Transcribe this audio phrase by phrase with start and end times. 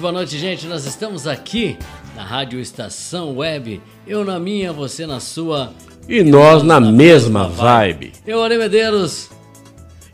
[0.00, 0.66] Boa noite, gente.
[0.66, 1.76] Nós estamos aqui
[2.16, 3.82] na Rádio Estação Web.
[4.06, 5.74] Eu na minha, você na sua.
[6.08, 8.06] E, nós, na, na, mesma vibe.
[8.06, 8.12] vibe.
[8.26, 9.28] Eu, Ari Medeiros.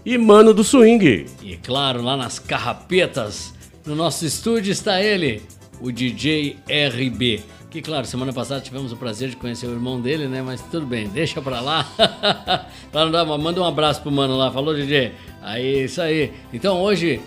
[0.04, 1.27] E Mano do Swing.
[1.41, 3.54] E claro, lá nas carrapetas,
[3.86, 5.41] no nosso estúdio está ele,
[5.80, 7.44] o DJ RB.
[7.70, 10.42] Que claro, semana passada tivemos o prazer de conhecer o irmão dele, né?
[10.42, 11.86] Mas tudo bem, deixa pra lá.
[12.91, 14.50] pra não dar uma, manda um abraço pro mano lá.
[14.50, 15.12] Falou, DJ?
[15.41, 16.33] Aí, isso aí.
[16.52, 17.20] Então hoje,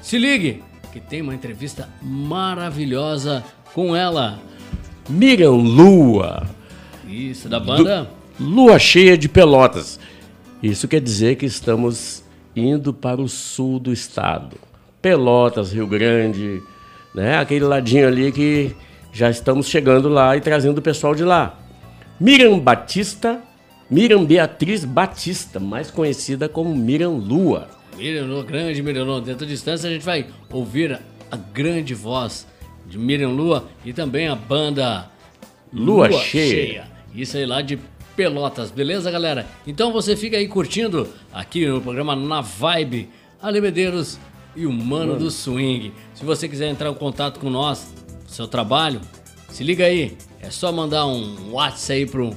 [0.00, 0.62] se ligue
[0.94, 3.42] que tem uma entrevista maravilhosa
[3.74, 4.38] com ela.
[5.08, 6.46] Miriam Lua.
[7.04, 9.98] Isso, da banda Lua Cheia de Pelotas.
[10.62, 12.22] Isso quer dizer que estamos
[12.54, 14.56] indo para o sul do estado.
[15.02, 16.62] Pelotas, Rio Grande,
[17.12, 17.38] né?
[17.38, 18.76] Aquele ladinho ali que
[19.12, 21.58] já estamos chegando lá e trazendo o pessoal de lá.
[22.20, 23.40] Miriam Batista,
[23.90, 27.66] Miriam Beatriz Batista, mais conhecida como Miriam Lua.
[27.96, 29.20] Miriam, grande Miriam Lua.
[29.20, 31.00] Dentro da distância a gente vai ouvir
[31.30, 32.46] a grande voz
[32.86, 35.10] de Miriam Lua e também a banda
[35.72, 36.66] Lua, Lua Cheia.
[36.66, 36.88] Cheia.
[37.14, 37.78] Isso aí lá de
[38.16, 39.44] Pelotas, beleza, galera?
[39.66, 43.08] Então você fica aí curtindo aqui no programa Na Vibe,
[43.42, 44.20] Ale Medeiros
[44.54, 45.18] e o Mano, Mano.
[45.18, 45.92] do Swing.
[46.14, 47.92] Se você quiser entrar em contato com nós,
[48.28, 49.00] seu trabalho,
[49.48, 50.16] se liga aí.
[50.40, 52.36] É só mandar um WhatsApp aí pro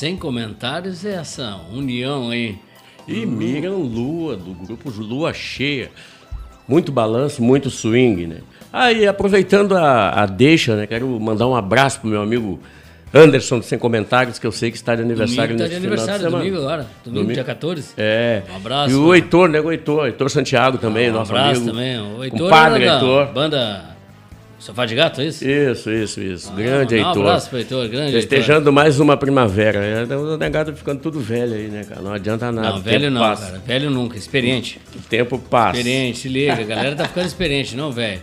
[0.00, 2.56] Sem comentários é essa união aí.
[3.06, 5.90] E Miriam Lua, do grupo Lua Cheia.
[6.66, 8.38] Muito balanço, muito swing, né?
[8.72, 10.86] Aí, aproveitando a, a deixa, né?
[10.86, 12.58] Quero mandar um abraço pro meu amigo
[13.12, 15.80] Anderson, do Sem Comentários, que eu sei que está de aniversário domingo tá nesse de
[15.82, 16.44] final de aniversário, semana.
[16.44, 16.86] domingo agora.
[17.04, 17.34] Domingo, Domingo.
[17.34, 17.88] dia 14.
[17.98, 18.42] É.
[18.50, 18.90] Um abraço.
[18.90, 19.60] E o Heitor, né?
[19.60, 21.72] O Heitor, Heitor Santiago também, um nosso abraço amigo.
[21.72, 22.00] também.
[22.00, 23.34] O Heitor compadre era da Heitor.
[23.34, 23.89] banda
[24.60, 25.42] Sofá de Gato, é isso?
[25.48, 26.52] Isso, isso, isso.
[26.52, 27.22] Grande um Heitor.
[27.22, 29.78] abraço pro Heitor, grande Festejando mais uma primavera.
[29.82, 32.02] É, O negado ficando tudo velho aí, né, cara?
[32.02, 32.68] Não adianta nada.
[32.72, 33.46] Não, velho não, passa.
[33.46, 33.58] cara.
[33.66, 34.78] Velho nunca, experiente.
[34.94, 35.78] O tempo passa.
[35.78, 36.52] Experiente, se liga.
[36.52, 38.20] A galera tá ficando experiente, não, velho.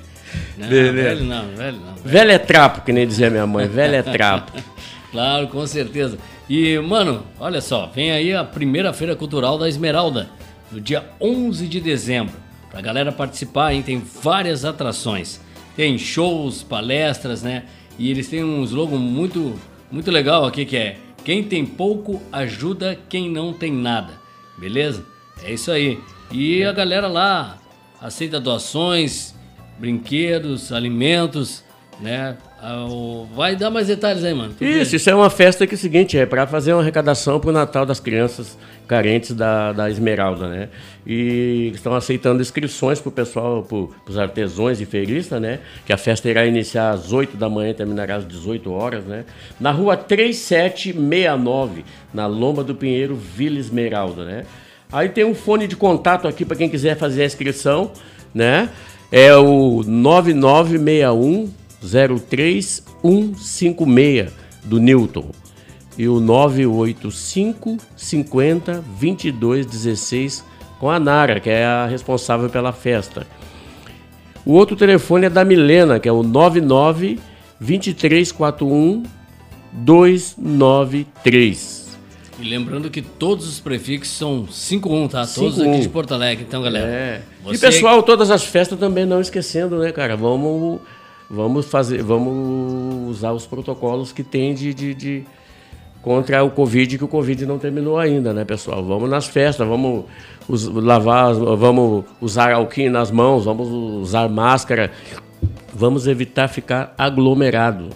[0.58, 0.94] Não, Beleza.
[1.10, 1.96] velho não, velho não.
[2.06, 3.68] Velho é trapo, que nem dizia minha mãe.
[3.68, 4.52] Velho é trapo.
[5.10, 6.18] Claro, com certeza.
[6.50, 10.28] E, mano, olha só, vem aí a primeira Feira Cultural da Esmeralda,
[10.70, 12.36] no dia 11 de dezembro.
[12.70, 15.40] Pra galera participar, hein, tem várias atrações.
[15.78, 17.66] Tem shows, palestras, né?
[18.00, 19.54] E eles têm um slogan muito,
[19.92, 24.14] muito legal aqui que é Quem tem pouco ajuda quem não tem nada.
[24.58, 25.06] Beleza?
[25.44, 26.00] É isso aí.
[26.32, 27.60] E a galera lá
[28.02, 29.36] aceita doações,
[29.78, 31.64] brinquedos, alimentos,
[32.00, 32.36] né?
[32.62, 32.86] Ah,
[33.36, 34.50] Vai dar mais detalhes aí, mano.
[34.50, 37.40] Porque- Isso, isso é uma festa que é o seguinte, é para fazer uma arrecadação
[37.40, 38.58] para o Natal das crianças
[38.88, 40.70] carentes da, da Esmeralda, né?
[41.06, 43.78] E estão aceitando inscrições para o pessoal, para
[44.12, 45.60] os artesãos e feiristas, né?
[45.86, 49.26] Que a festa irá iniciar às 8 da manhã e terminará às 18 horas, né?
[49.60, 51.84] Na rua 3769,
[52.14, 54.46] na Lomba do Pinheiro, Vila Esmeralda, né?
[54.92, 57.92] Aí tem um fone de contato aqui para quem quiser fazer a inscrição,
[58.34, 58.70] né?
[59.12, 61.50] É o 9961
[61.82, 64.32] 03156
[64.64, 65.32] do Newton
[65.98, 70.44] e o 985 50 22 16
[70.80, 73.26] com a Nara, que é a responsável pela festa.
[74.46, 77.20] O outro telefone é da Milena, que é o 99
[77.60, 79.02] 2341
[79.74, 81.88] 293.
[82.40, 85.26] E lembrando que todos os prefixos são 51, tá?
[85.26, 85.72] Todos 51.
[85.72, 86.46] aqui de Porto Alegre.
[86.48, 86.88] Então, galera.
[86.88, 87.22] É.
[87.48, 90.16] E você- pessoal, todas as festas também não esquecendo, né, cara?
[90.16, 90.80] Vamos,
[91.30, 95.24] vamos fazer, vamos usar os protocolos que tem de, de, de-
[96.02, 98.84] contra o Covid, que o Covid não terminou ainda, né, pessoal?
[98.84, 100.06] Vamos nas festas, vamos
[100.48, 104.92] us- lavar, vamos usar alquim nas mãos, vamos usar máscara,
[105.74, 107.90] vamos evitar ficar aglomerado.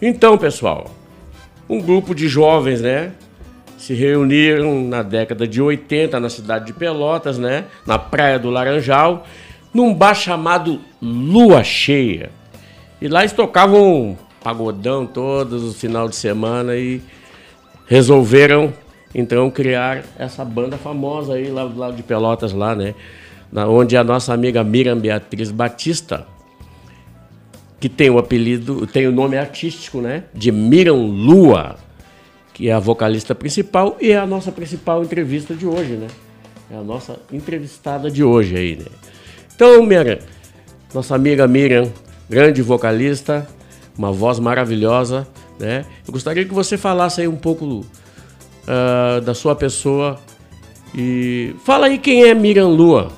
[0.00, 0.90] Então, pessoal,
[1.68, 3.12] um grupo de jovens, né,
[3.76, 9.26] se reuniram na década de 80 na cidade de Pelotas, né, na Praia do Laranjal,
[9.72, 12.30] num bar chamado Lua Cheia.
[13.00, 17.00] E lá eles tocavam pagodão todos os final de semana e
[17.86, 18.72] resolveram
[19.14, 22.94] então criar essa banda famosa aí lá do lado de Pelotas lá, né,
[23.54, 26.26] onde a nossa amiga Miriam Beatriz Batista
[27.80, 31.76] que tem o apelido, tem o nome artístico, né, de Miriam Lua,
[32.52, 36.08] que é a vocalista principal e é a nossa principal entrevista de hoje, né?
[36.70, 38.86] É a nossa entrevistada de hoje aí, né?
[39.54, 40.18] Então, Miriam,
[40.92, 41.90] nossa amiga Miriam,
[42.28, 43.46] grande vocalista,
[43.96, 45.26] uma voz maravilhosa,
[45.58, 45.84] né?
[46.06, 47.86] Eu gostaria que você falasse aí um pouco
[48.66, 50.18] ah, da sua pessoa
[50.94, 53.12] e fala aí quem é Miriam Lua.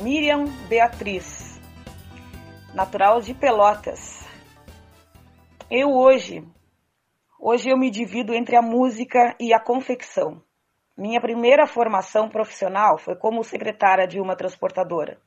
[0.00, 1.60] Miriam Beatriz,
[2.72, 4.26] natural de Pelotas.
[5.70, 6.42] Eu hoje,
[7.38, 10.42] hoje eu me divido entre a música e a confecção.
[10.96, 15.20] Minha primeira formação profissional foi como secretária de uma transportadora.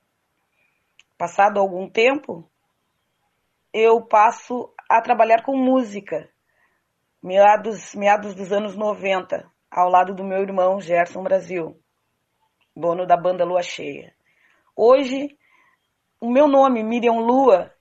[1.19, 2.43] Passado algum tempo,
[3.71, 6.27] eu passo a trabalhar com música,
[7.21, 11.79] meados, meados dos anos 90, ao lado do meu irmão Gerson Brasil,
[12.75, 14.15] dono da banda Lua Cheia.
[14.75, 15.37] Hoje,
[16.19, 17.71] o meu nome, Miriam Lua,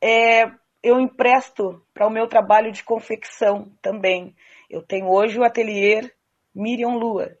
[0.00, 0.44] é,
[0.82, 4.34] eu empresto para o meu trabalho de confecção também.
[4.70, 6.10] Eu tenho hoje o ateliê
[6.54, 7.36] Miriam Lua.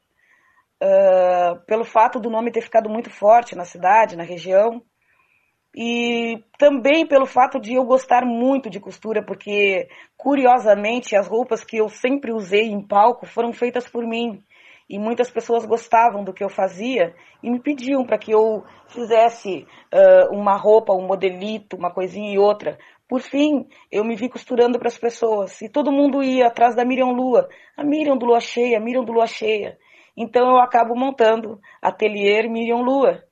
[0.82, 4.82] Uh, pelo fato do nome ter ficado muito forte na cidade, na região,
[5.78, 11.76] E também pelo fato de eu gostar muito de costura, porque curiosamente as roupas que
[11.76, 14.42] eu sempre usei em palco foram feitas por mim.
[14.88, 19.66] E muitas pessoas gostavam do que eu fazia e me pediam para que eu fizesse
[19.92, 22.78] uh, uma roupa, um modelito, uma coisinha e outra.
[23.08, 26.84] Por fim, eu me vi costurando para as pessoas e todo mundo ia atrás da
[26.84, 29.76] Miriam Lua, a Miriam do Lua Cheia, a Miriam do Lua Cheia.
[30.16, 33.22] Então eu acabo montando Atelier Miriam Lua,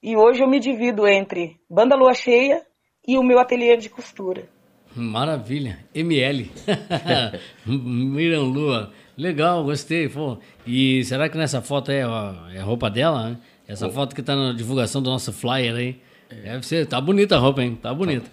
[0.00, 2.64] e hoje eu me divido entre Banda Lua Cheia
[3.06, 4.48] e o meu ateliê de costura.
[4.94, 5.78] Maravilha.
[5.92, 6.50] ML.
[7.66, 8.92] Miriam Lua.
[9.18, 10.08] Legal, gostei.
[10.08, 10.38] Pô.
[10.64, 13.30] E será que nessa foto é a, é a roupa dela?
[13.30, 13.38] Né?
[13.66, 16.00] Essa foto que está na divulgação do nosso flyer aí.
[16.30, 16.86] Deve ser.
[16.86, 17.74] Tá bonita a roupa, hein?
[17.74, 18.30] Tá bonita.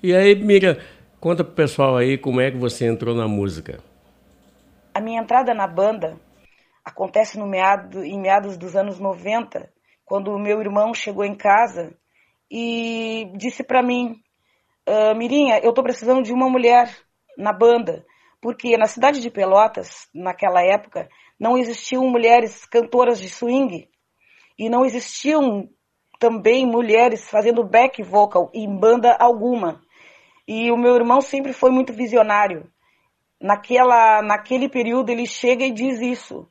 [0.00, 0.76] E aí, Miriam,
[1.18, 3.80] conta pro pessoal aí como é que você entrou na música.
[4.94, 6.16] A minha entrada na banda
[6.84, 9.68] acontece no meado, em meados dos anos 90,
[10.04, 11.92] quando o meu irmão chegou em casa
[12.50, 14.20] e disse para mim,
[14.88, 16.88] uh, Mirinha, eu estou precisando de uma mulher
[17.36, 18.04] na banda,
[18.40, 23.88] porque na cidade de Pelotas, naquela época, não existiam mulheres cantoras de swing
[24.58, 25.68] e não existiam
[26.18, 29.80] também mulheres fazendo back vocal em banda alguma.
[30.46, 32.70] E o meu irmão sempre foi muito visionário.
[33.40, 36.48] Naquela, naquele período ele chega e diz isso.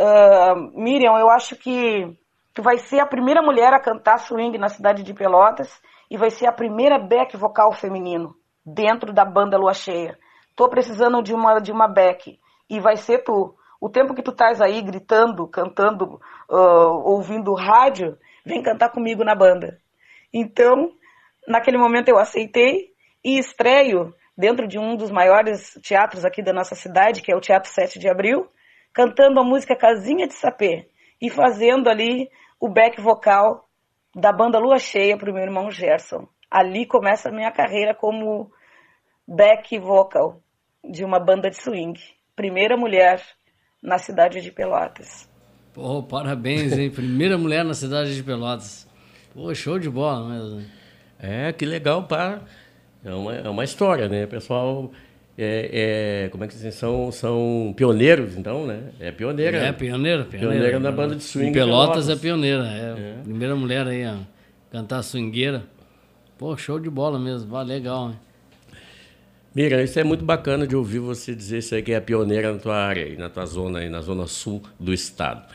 [0.00, 2.16] Uh, Miriam, eu acho que
[2.54, 6.30] Tu vai ser a primeira mulher a cantar swing na cidade de Pelotas e vai
[6.30, 8.34] ser a primeira back vocal feminino
[8.64, 10.18] dentro da banda Lua Cheia.
[10.54, 13.54] Tô precisando de uma de uma back e vai ser tu.
[13.80, 19.34] O tempo que tu estás aí gritando, cantando, uh, ouvindo rádio, vem cantar comigo na
[19.34, 19.78] banda.
[20.32, 20.92] Então,
[21.48, 22.92] naquele momento eu aceitei
[23.24, 27.40] e estreio dentro de um dos maiores teatros aqui da nossa cidade, que é o
[27.40, 28.48] Teatro 7 de Abril,
[28.92, 30.88] cantando a música Casinha de Sapê
[31.20, 32.30] e fazendo ali
[32.60, 33.68] o back vocal
[34.14, 36.28] da banda Lua Cheia para o meu irmão Gerson.
[36.50, 38.50] Ali começa a minha carreira como
[39.34, 40.42] back vocal
[40.84, 41.98] de uma banda de swing.
[42.36, 43.22] Primeira mulher
[43.82, 45.28] na cidade de Pelotas.
[45.72, 46.90] Pô, parabéns, hein?
[46.90, 48.86] Primeira mulher na cidade de Pelotas.
[49.34, 50.62] Pô, show de bola mesmo.
[51.18, 52.40] É, que legal, pá.
[53.04, 54.26] É uma, é uma história, né?
[54.26, 54.90] Pessoal
[55.36, 58.90] é, é, como é que dizem, são, são pioneiros, então, né?
[59.00, 59.56] É pioneira.
[59.56, 60.52] É, pioneira, pioneira.
[60.52, 61.48] Pioneira na banda de swing.
[61.48, 62.08] Em Pelotas, Pelotas.
[62.10, 63.22] é pioneira, é, é.
[63.22, 64.18] Primeira mulher aí a
[64.70, 65.64] cantar swingueira.
[66.36, 68.16] Pô, show de bola mesmo, ah, legal, né?
[69.54, 72.58] Mira, isso é muito bacana de ouvir você dizer isso aí que é pioneira na
[72.58, 75.46] tua área, na tua zona, aí, na zona sul do estado.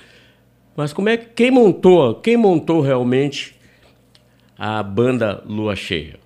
[0.76, 3.60] Mas como é que quem montou, quem montou realmente
[4.56, 6.20] a banda Lua Cheia?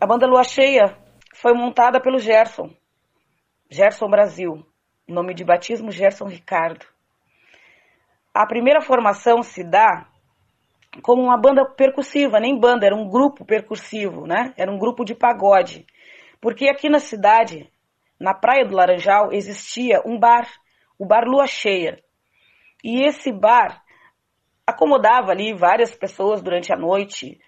[0.00, 0.96] A banda Lua Cheia
[1.36, 2.70] foi montada pelo Gerson,
[3.70, 4.66] Gerson Brasil,
[5.06, 6.84] nome de batismo Gerson Ricardo.
[8.34, 10.08] A primeira formação se dá
[11.00, 14.52] como uma banda percussiva, nem banda, era um grupo percussivo, né?
[14.56, 15.86] Era um grupo de pagode.
[16.40, 17.70] Porque aqui na cidade,
[18.18, 20.48] na Praia do Laranjal, existia um bar,
[20.98, 22.02] o Bar Lua Cheia.
[22.82, 23.82] E esse bar
[24.66, 27.40] acomodava ali várias pessoas durante a noite,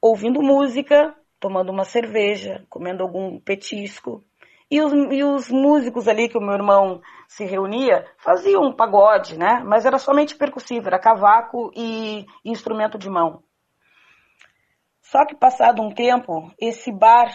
[0.00, 4.22] ouvindo música tomando uma cerveja, comendo algum petisco.
[4.70, 9.36] E os, e os músicos ali que o meu irmão se reunia faziam um pagode,
[9.36, 9.64] né?
[9.64, 13.42] Mas era somente percussivo, era cavaco e instrumento de mão.
[15.00, 17.34] Só que passado um tempo, esse bar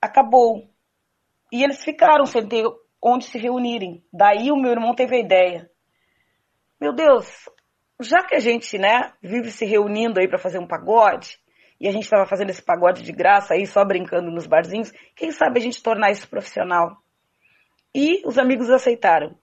[0.00, 0.68] acabou.
[1.52, 2.64] E eles ficaram sem ter
[3.02, 4.04] onde se reunirem.
[4.12, 5.70] Daí o meu irmão teve a ideia.
[6.80, 7.48] Meu Deus,
[8.00, 11.38] já que a gente, né, vive se reunindo aí para fazer um pagode,
[11.80, 15.30] e a gente estava fazendo esse pagode de graça aí, só brincando nos barzinhos, quem
[15.30, 16.96] sabe a gente tornar isso profissional?
[17.94, 19.36] E os amigos aceitaram.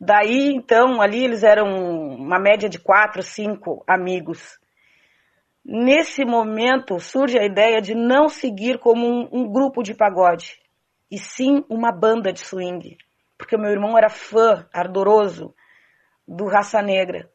[0.00, 1.66] Daí, então, ali eles eram
[2.16, 4.58] uma média de quatro, cinco amigos.
[5.64, 10.60] Nesse momento surge a ideia de não seguir como um, um grupo de pagode,
[11.10, 12.98] e sim uma banda de swing.
[13.38, 15.54] Porque meu irmão era fã ardoroso
[16.28, 17.30] do Raça Negra.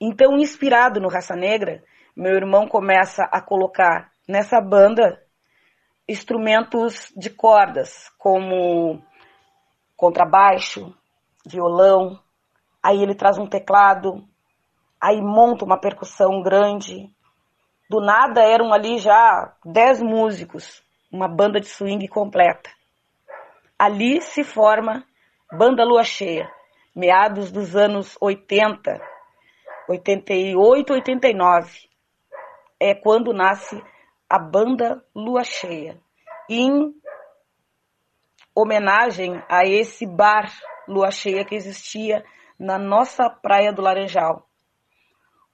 [0.00, 1.84] Então, inspirado no Raça Negra,
[2.16, 5.22] meu irmão começa a colocar nessa banda
[6.08, 9.02] instrumentos de cordas, como
[9.96, 10.94] contrabaixo,
[11.46, 12.18] violão,
[12.82, 14.26] aí ele traz um teclado,
[15.00, 17.08] aí monta uma percussão grande.
[17.90, 20.80] Do nada eram ali já dez músicos,
[21.10, 22.70] uma banda de swing completa.
[23.76, 25.04] Ali se forma
[25.50, 26.48] Banda Lua Cheia,
[26.94, 28.96] meados dos anos 80,
[29.88, 31.88] 88, 89
[32.78, 33.82] é quando nasce
[34.28, 35.98] a banda Lua Cheia.
[36.48, 36.94] Em
[38.54, 40.48] homenagem a esse bar
[40.86, 42.24] Lua Cheia que existia
[42.56, 44.48] na nossa praia do Laranjal.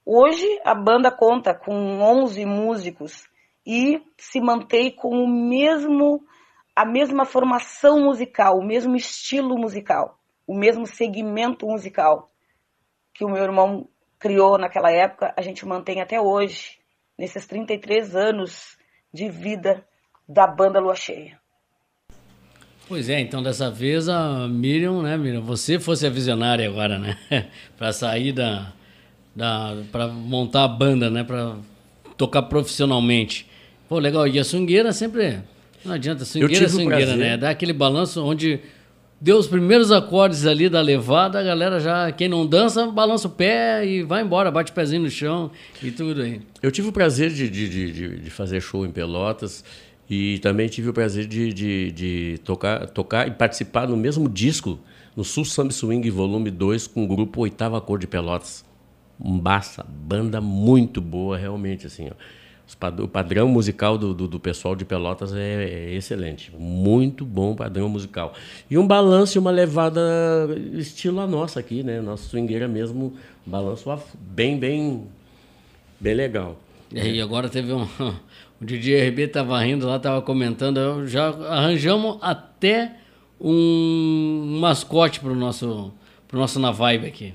[0.09, 3.25] Hoje a banda conta com 11 músicos
[3.67, 6.25] e se mantém com o mesmo
[6.77, 10.17] a mesma formação musical, o mesmo estilo musical,
[10.47, 12.29] o mesmo segmento musical
[13.13, 16.79] que o meu irmão criou naquela época, a gente mantém até hoje,
[17.19, 18.79] nesses 33 anos
[19.13, 19.85] de vida
[20.29, 21.41] da banda Lua Cheia.
[22.87, 27.17] Pois é, então dessa vez a Miriam, né, Miriam, você fosse a visionária agora, né,
[27.77, 28.73] para sair da,
[29.37, 31.57] da para montar a banda, né, para
[32.17, 33.47] tocar profissionalmente.
[33.89, 35.41] Pô, legal, e a swingueira sempre,
[35.85, 38.59] não adianta, swingueira é swingueira, né, dá aquele balanço onde
[39.21, 43.31] deu os primeiros acordes ali da levada, a galera já, quem não dança, balança o
[43.31, 45.51] pé e vai embora, bate o pezinho no chão
[45.83, 46.41] e tudo aí.
[46.63, 49.65] Eu tive o prazer de, de, de, de fazer show em Pelotas
[50.09, 54.79] e também tive o prazer de, de, de, tocar, tocar e participar no mesmo disco,
[55.17, 58.66] no Sul Samba Swing Volume 2, com o grupo Oitava Cor de Pelotas.
[59.19, 62.15] Um baça, banda muito boa, realmente, assim, ó.
[63.01, 66.53] O padrão musical do, do, do pessoal de Pelotas é, é, excelente.
[66.59, 68.35] Muito bom padrão musical.
[68.69, 70.01] E um balanço e uma levada
[70.73, 72.01] estilo a nossa aqui, né?
[72.01, 73.15] Nossa swingueira mesmo,
[73.47, 75.05] balanço bem, bem,
[76.01, 76.59] bem legal.
[76.93, 77.87] E agora teve um,
[78.61, 81.07] o DJ RB estava rindo lá, estava comentando.
[81.07, 82.97] Já arranjamos até
[83.41, 85.93] um mascote para o nosso,
[86.27, 87.35] pro nosso na vibe aqui.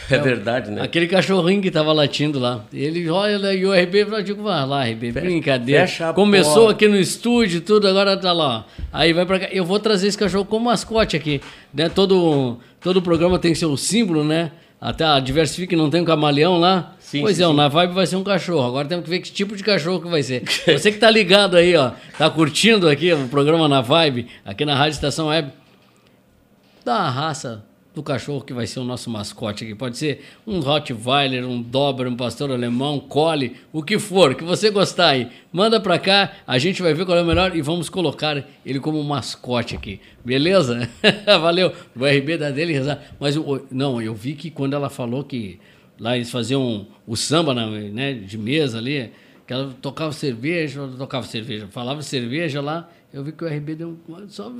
[0.10, 0.82] É, verdade, né?
[0.82, 2.64] Aquele cachorrinho que estava latindo lá.
[2.72, 5.86] Ele olha e o RB falou: digo, vai lá, RB, fecha, brincadeira.
[5.86, 8.66] Fecha Começou aqui no estúdio tudo, agora tá lá.
[8.92, 9.48] Aí vai para cá.
[9.50, 11.40] Eu vou trazer esse cachorro como mascote aqui.
[11.72, 11.88] Né?
[11.88, 14.50] Todo, todo programa tem seu símbolo, né?
[14.80, 16.94] Até a Diversifique não tem um camaleão lá.
[16.98, 18.66] Sim, pois sim, é, o Na Vibe vai ser um cachorro.
[18.66, 20.42] Agora temos que ver que tipo de cachorro que vai ser.
[20.66, 24.74] Você que tá ligado aí, ó, tá curtindo aqui o programa Na Vibe, aqui na
[24.74, 25.50] Rádio Estação Web,
[26.84, 29.74] da raça do cachorro que vai ser o nosso mascote aqui.
[29.74, 34.42] Pode ser um Rottweiler, um Dober, um pastor alemão, um Collie, o que for, que
[34.42, 35.30] você gostar aí.
[35.52, 38.80] Manda pra cá, a gente vai ver qual é o melhor e vamos colocar ele
[38.80, 40.00] como mascote aqui.
[40.24, 40.90] Beleza?
[41.40, 41.72] Valeu.
[41.94, 43.00] O RB da dele rezar.
[43.20, 43.36] Mas
[43.70, 45.60] não, eu vi que quando ela falou que
[45.98, 49.12] lá eles faziam o samba né, de mesa ali,
[49.46, 53.96] que ela tocava cerveja, tocava cerveja, falava cerveja lá, eu vi que o RB deu
[54.08, 54.52] um, só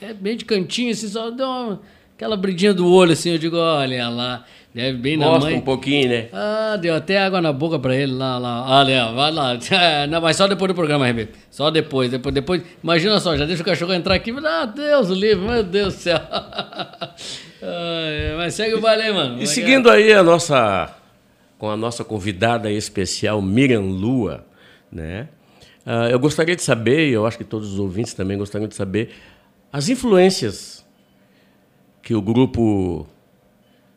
[0.00, 1.80] é bem de cantinho, assim, só deu uma
[2.18, 5.54] aquela brilhinha do olho, assim, eu digo, olha lá, deve bem Mostra na mãe.
[5.54, 6.26] um pouquinho, né?
[6.32, 8.80] Ah, deu até água na boca pra ele lá, lá.
[8.80, 9.52] Olha, vai lá.
[10.10, 11.28] Não, mas só depois do programa, RB.
[11.48, 12.62] Só depois, depois, depois.
[12.82, 14.34] Imagina só, já deixa o cachorro entrar aqui.
[14.44, 16.18] Ah, Deus o livre, meu Deus do céu.
[18.36, 19.40] mas segue o aí, mano.
[19.40, 20.92] E seguindo aí a nossa,
[21.56, 24.44] com a nossa convidada especial, Miriam Lua,
[24.90, 25.28] né?
[25.86, 28.74] Uh, eu gostaria de saber, e eu acho que todos os ouvintes também gostariam de
[28.74, 29.10] saber,
[29.72, 30.77] as influências
[32.08, 33.06] que o grupo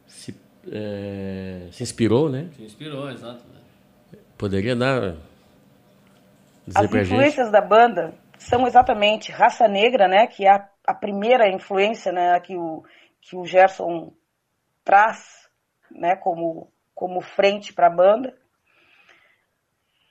[0.06, 0.38] se,
[0.70, 2.50] é, se inspirou, né?
[2.58, 3.42] Se inspirou, exato.
[4.38, 5.16] Poderia dar.
[6.68, 7.54] Dizer As influências gente?
[7.54, 10.28] da banda são exatamente Raça Negra, né?
[10.28, 12.84] Que é a, a primeira influência né, que, o,
[13.22, 14.12] que o Gerson
[14.84, 15.48] traz
[15.90, 18.36] né, como, como frente para a banda.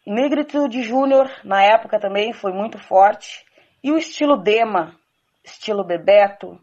[0.06, 3.44] Negritude Júnior, na época também, foi muito forte.
[3.84, 4.96] E o estilo Dema,
[5.44, 6.58] estilo Bebeto,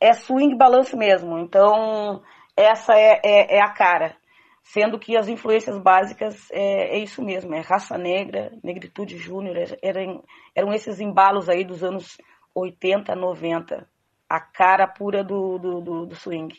[0.00, 1.38] é swing balanço mesmo.
[1.38, 2.22] Então,
[2.56, 4.16] essa é, é, é, a cara.
[4.62, 10.24] Sendo que as influências básicas é, é isso mesmo, é raça negra, negritude júnior, eram,
[10.56, 12.18] eram esses embalos aí dos anos
[12.52, 13.88] 80, 90.
[14.28, 16.52] A cara pura do, do, do, do swing.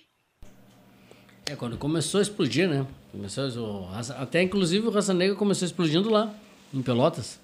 [1.50, 2.86] É, quando começou a explodir, né?
[3.12, 6.34] Começou, até inclusive o Raça Negra começou explodindo lá,
[6.74, 7.40] em Pelotas.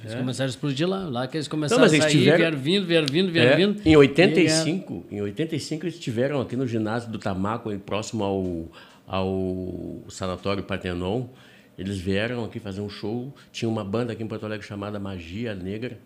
[0.00, 0.18] Eles é.
[0.18, 2.36] começaram a explodir lá, lá que eles começaram Não, a sair, tiveram...
[2.36, 3.56] vieram vindo, vieram vindo, vieram é.
[3.56, 3.82] vindo.
[3.84, 8.68] Em 85, em 85 eles estiveram aqui no ginásio do Tamaco, próximo ao,
[9.06, 11.26] ao sanatório Partenon.
[11.78, 13.34] Eles vieram aqui fazer um show.
[13.52, 15.98] Tinha uma banda aqui em Porto Alegre chamada Magia Negra.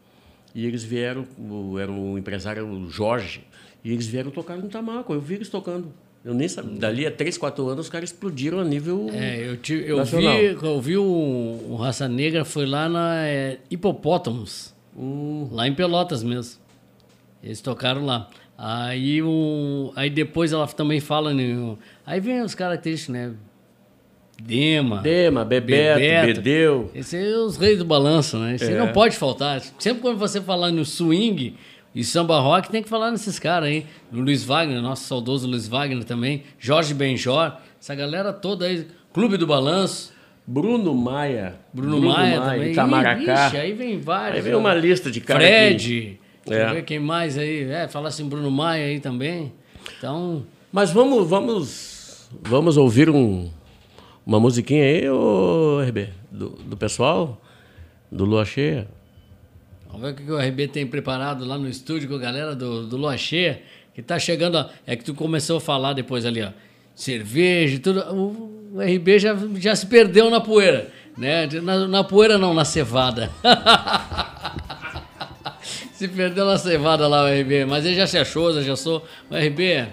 [0.54, 1.26] E eles vieram,
[1.80, 3.44] era o empresário Jorge,
[3.84, 5.12] e eles vieram tocar no Tamaco.
[5.12, 5.92] Eu vi eles tocando.
[6.24, 6.78] Eu nem sabia.
[6.78, 9.08] Dali a 3, 4 anos os caras explodiram a nível.
[9.12, 10.36] É, eu, te, eu nacional.
[10.36, 15.48] vi, eu vi o, o Raça Negra foi lá na é, Hipopótamos, hum.
[15.50, 16.60] lá em Pelotas mesmo.
[17.42, 18.28] Eles tocaram lá.
[18.56, 21.32] Aí, o, aí depois ela também fala.
[21.32, 23.32] Né, aí vem os característicos, né?
[24.42, 25.00] Dema.
[25.00, 26.26] Dema, Bebeto, Bebeto.
[26.26, 26.90] Bedeu.
[26.94, 28.56] Esses são os reis do balanço, né?
[28.56, 28.78] Isso é.
[28.78, 29.62] não pode faltar.
[29.78, 31.54] Sempre quando você falar no swing,
[31.94, 33.86] e samba rock tem que falar nesses caras aí.
[34.12, 36.44] O Luiz Wagner, nosso saudoso Luiz Wagner também.
[36.58, 37.56] Jorge Benjor.
[37.80, 38.86] Essa galera toda aí.
[39.12, 40.12] Clube do Balanço.
[40.46, 41.56] Bruno Maia.
[41.72, 42.72] Bruno, Bruno Maia, Maia também.
[42.72, 43.46] Itamaracá.
[43.46, 44.36] Ixi, aí vem vários.
[44.36, 45.44] Aí vem uma lista de caras.
[45.44, 46.18] Fred.
[46.44, 46.50] Que...
[46.50, 46.74] Deixa é.
[46.74, 47.64] ver quem mais aí.
[47.70, 49.52] É, fala assim Bruno Maia aí também.
[49.98, 50.44] Então.
[50.72, 53.50] Mas vamos, vamos, vamos ouvir um,
[54.24, 57.40] uma musiquinha aí, ô RB, do, do pessoal,
[58.10, 58.86] do Lua Cheia.
[59.92, 62.86] Vamos ver o que o RB tem preparado lá no estúdio com a galera do,
[62.86, 63.60] do Lua Cheia,
[63.94, 64.56] que tá chegando.
[64.56, 66.50] ó, É que tu começou a falar depois ali, ó.
[66.94, 68.00] Cerveja tudo.
[68.12, 70.90] O, o RB já, já se perdeu na poeira.
[71.16, 71.46] Né?
[71.62, 73.30] Na, na poeira não, na cevada.
[75.92, 77.64] se perdeu na cevada lá o RB.
[77.64, 79.04] Mas ele já se achou, já sou.
[79.28, 79.86] O RB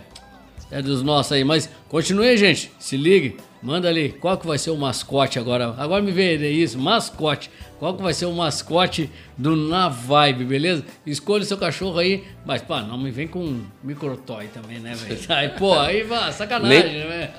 [0.69, 1.43] é dos nossos aí.
[1.43, 2.71] Mas continue, gente.
[2.77, 3.37] Se ligue.
[3.61, 4.09] Manda ali.
[4.09, 5.73] Qual que vai ser o mascote agora?
[5.77, 6.77] Agora me vê isso.
[6.77, 7.49] Mascote.
[7.79, 10.83] Qual que vai ser o mascote do Na Vibe, beleza?
[11.05, 12.23] Escolha o seu cachorro aí.
[12.45, 15.19] Mas, pá, não me vem com microtoy também, né, velho?
[15.29, 17.29] Aí, pô, aí vai, sacanagem, Nem- né?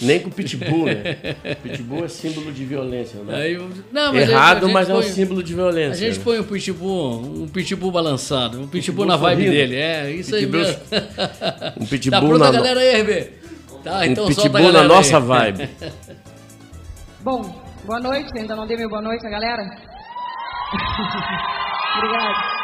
[0.00, 1.36] Nem com pitbull, né?
[1.62, 3.36] pitbull é símbolo de violência, né?
[3.36, 3.58] Aí,
[3.92, 5.94] não, mas a Errado, gente mas é um põe- símbolo de A violência.
[6.06, 6.24] gente né?
[6.24, 9.52] põe um pitbull, um pitbull balançado, um pitbull, Pitbull na vibe sorrindo.
[9.52, 9.76] dele.
[9.76, 10.80] É, isso aí Pitbull- mesmo.
[11.76, 13.39] Um tá pitbull pronta a na, galera aí, RB?
[13.82, 15.22] Tá, um então solta a pitbull na nossa aí.
[15.22, 15.70] vibe.
[17.20, 17.42] Bom,
[17.84, 18.38] boa noite.
[18.38, 19.62] Ainda não dei meu boa noite a galera?
[21.96, 22.59] Obrigada.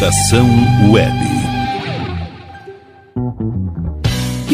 [0.00, 0.48] Estação
[0.90, 1.29] Web.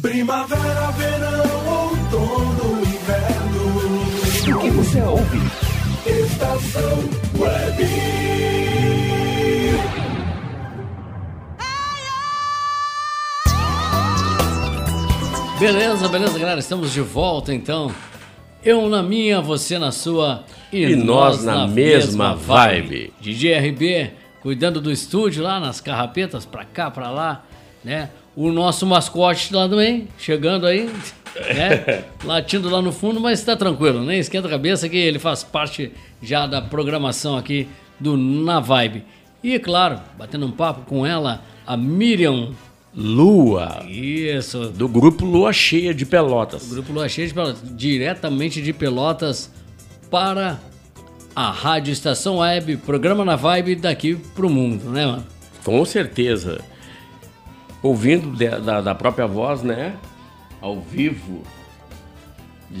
[0.00, 4.56] Primavera, verão, outono, inverno.
[4.56, 5.38] O que você ouve?
[6.06, 6.98] Estação
[7.36, 7.86] Web.
[15.58, 16.60] Beleza, beleza, galera.
[16.60, 17.90] Estamos de volta então.
[18.62, 23.12] Eu na minha, você na sua E nós na mesma vibe.
[23.20, 24.12] DJ RB
[24.46, 27.44] cuidando do estúdio lá nas carrapetas, pra cá, pra lá,
[27.82, 28.10] né?
[28.36, 30.88] O nosso mascote lá também, chegando aí,
[31.52, 32.04] né?
[32.22, 35.90] Latindo lá no fundo, mas tá tranquilo, nem esquenta a cabeça que ele faz parte
[36.22, 37.66] já da programação aqui
[37.98, 39.02] do Na Vibe.
[39.42, 42.52] E claro, batendo um papo com ela, a Miriam.
[42.94, 43.84] Lua.
[43.88, 44.68] Isso.
[44.68, 46.68] Do grupo Lua Cheia de Pelotas.
[46.68, 49.50] Grupo Lua Cheia de Pelotas, diretamente de Pelotas
[50.08, 50.60] para
[51.36, 55.24] a Rádio Estação Web, programa na Vibe daqui pro mundo, né, mano?
[55.62, 56.60] Com certeza.
[57.82, 59.94] Ouvindo de- da, da própria voz, né?
[60.62, 61.42] Ao vivo.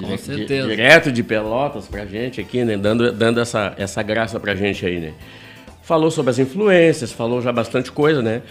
[0.00, 0.68] Com certeza.
[0.68, 2.76] Direto de Pelotas pra gente aqui, né?
[2.76, 5.12] Dando, dando essa, essa graça pra gente aí, né?
[5.82, 8.42] Falou sobre as influências, falou já bastante coisa, né?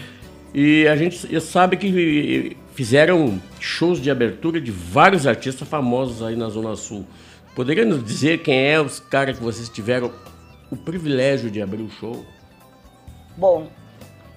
[0.54, 6.48] E a gente sabe que fizeram shows de abertura de vários artistas famosos aí na
[6.48, 7.04] Zona Sul.
[7.56, 10.12] Poderia nos dizer quem é os caras que vocês tiveram
[10.70, 12.22] o privilégio de abrir o show?
[13.34, 13.70] Bom,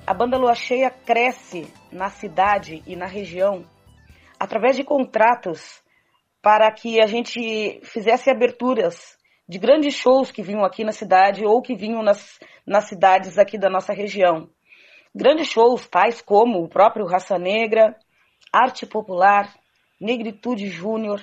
[0.08, 3.66] a banda Lua Cheia cresce na cidade e na região
[4.40, 5.84] através de contratos
[6.42, 9.18] para que a gente fizesse aberturas
[9.50, 13.58] de grandes shows que vinham aqui na cidade ou que vinham nas, nas cidades aqui
[13.58, 14.50] da nossa região.
[15.14, 17.98] Grandes shows tais como o próprio Raça Negra,
[18.54, 19.54] Arte Popular,
[20.00, 21.22] Negritude Júnior,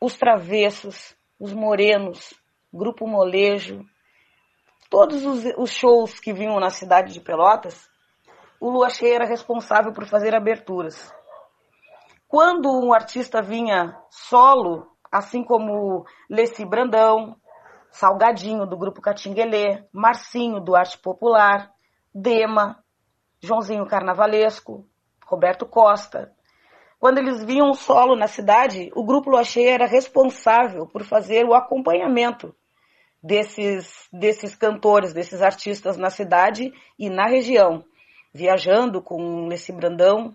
[0.00, 2.34] Os Travessos, Os Morenos,
[2.72, 3.84] Grupo Molejo,
[4.90, 7.88] todos os, os shows que vinham na cidade de Pelotas,
[8.60, 11.12] o Lua Cheia era responsável por fazer aberturas.
[12.28, 17.36] Quando um artista vinha solo, assim como Leci Brandão,
[17.90, 21.72] Salgadinho do grupo Catinguelê, Marcinho do Arte Popular,
[22.14, 22.82] Dema,
[23.40, 24.86] Joãozinho Carnavalesco,
[25.24, 26.34] Roberto Costa.
[27.06, 31.54] Quando eles vinham solo na cidade, o grupo Lua Cheia era responsável por fazer o
[31.54, 32.52] acompanhamento
[33.22, 37.84] desses, desses cantores, desses artistas na cidade e na região,
[38.34, 40.34] viajando com Leci Brandão,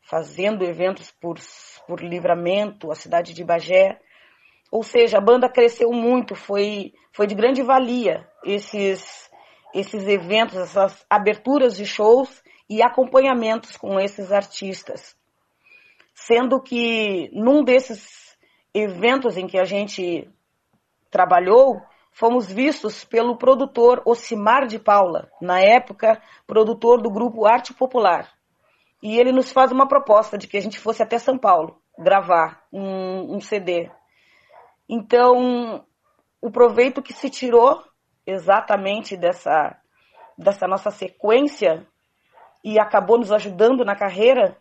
[0.00, 1.38] fazendo eventos por,
[1.86, 4.00] por livramento, a cidade de Bagé.
[4.72, 9.30] Ou seja, a banda cresceu muito, foi, foi de grande valia esses,
[9.72, 15.14] esses eventos, essas aberturas de shows e acompanhamentos com esses artistas.
[16.18, 18.38] Sendo que num desses
[18.72, 20.26] eventos em que a gente
[21.10, 28.32] trabalhou, fomos vistos pelo produtor Ocimar de Paula, na época produtor do grupo Arte Popular.
[29.02, 32.64] E ele nos faz uma proposta de que a gente fosse até São Paulo gravar
[32.72, 33.90] um, um CD.
[34.88, 35.84] Então,
[36.40, 37.84] o proveito que se tirou
[38.26, 39.76] exatamente dessa,
[40.38, 41.86] dessa nossa sequência
[42.64, 44.56] e acabou nos ajudando na carreira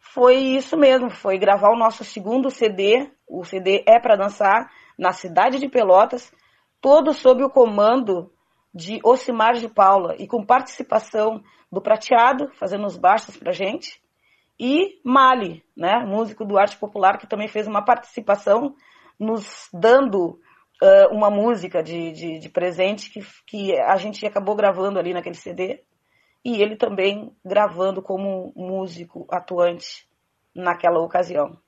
[0.00, 5.12] foi isso mesmo, foi gravar o nosso segundo CD, o CD É para Dançar, na
[5.12, 6.32] cidade de Pelotas,
[6.80, 8.32] todo sob o comando
[8.74, 14.00] de Ocimar de Paula e com participação do Prateado, fazendo os baixos pra gente,
[14.58, 18.74] e Mali, né, músico do Arte Popular, que também fez uma participação
[19.18, 20.38] nos dando
[20.82, 25.34] uh, uma música de, de, de, presente que, que a gente acabou gravando ali naquele
[25.34, 25.82] CD,
[26.46, 30.06] e ele também gravando como músico atuante
[30.54, 31.58] naquela ocasião.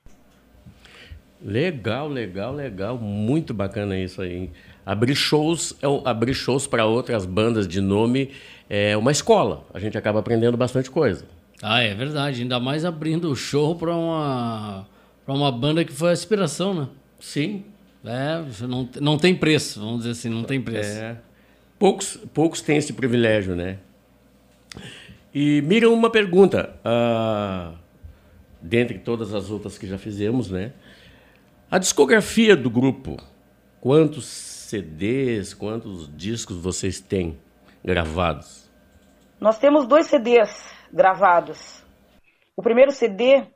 [1.43, 4.53] Legal, legal, legal, muito bacana isso aí.
[4.87, 8.31] Abrir shows, é abrir shows para outras bandas de nome
[8.71, 9.67] é uma escola.
[9.75, 11.25] A gente acaba aprendendo bastante coisa.
[11.61, 12.43] Ah, é verdade.
[12.43, 14.87] Ainda mais abrindo o show para uma
[15.27, 16.89] para uma banda que foi a inspiração, né?
[17.19, 17.65] Sim.
[18.05, 21.01] É, não, não tem preço, vamos dizer assim, não tem preço.
[21.01, 21.17] É.
[21.81, 23.79] Poucos, poucos têm esse privilégio, né?
[25.35, 26.79] E Miriam, uma pergunta.
[26.85, 27.77] Uh,
[28.61, 30.73] dentre todas as outras que já fizemos, né?
[31.71, 33.17] A discografia do grupo,
[33.81, 37.39] quantos CDs, quantos discos vocês têm
[37.85, 38.71] gravados?
[39.41, 41.85] Nós temos dois CDs gravados.
[42.57, 43.47] O primeiro CD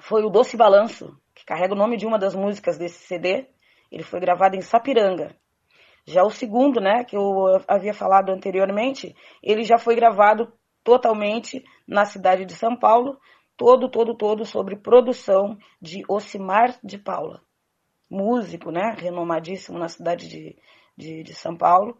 [0.00, 3.46] foi o Doce Balanço, que carrega o nome de uma das músicas desse CD.
[3.90, 5.36] Ele foi gravado em Sapiranga.
[6.06, 12.04] Já o segundo, né, que eu havia falado anteriormente, ele já foi gravado totalmente na
[12.04, 13.18] cidade de São Paulo,
[13.56, 17.40] todo, todo, todo sobre produção de Ocimar de Paula
[18.12, 20.56] músico, né, renomadíssimo na cidade de,
[20.96, 21.96] de, de São Paulo,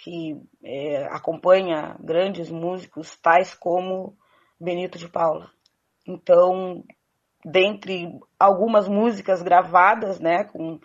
[0.00, 4.16] que é, acompanha grandes músicos tais como
[4.60, 5.48] Benito de Paula.
[6.06, 6.82] Então,
[7.44, 10.80] dentre algumas músicas gravadas, né, com,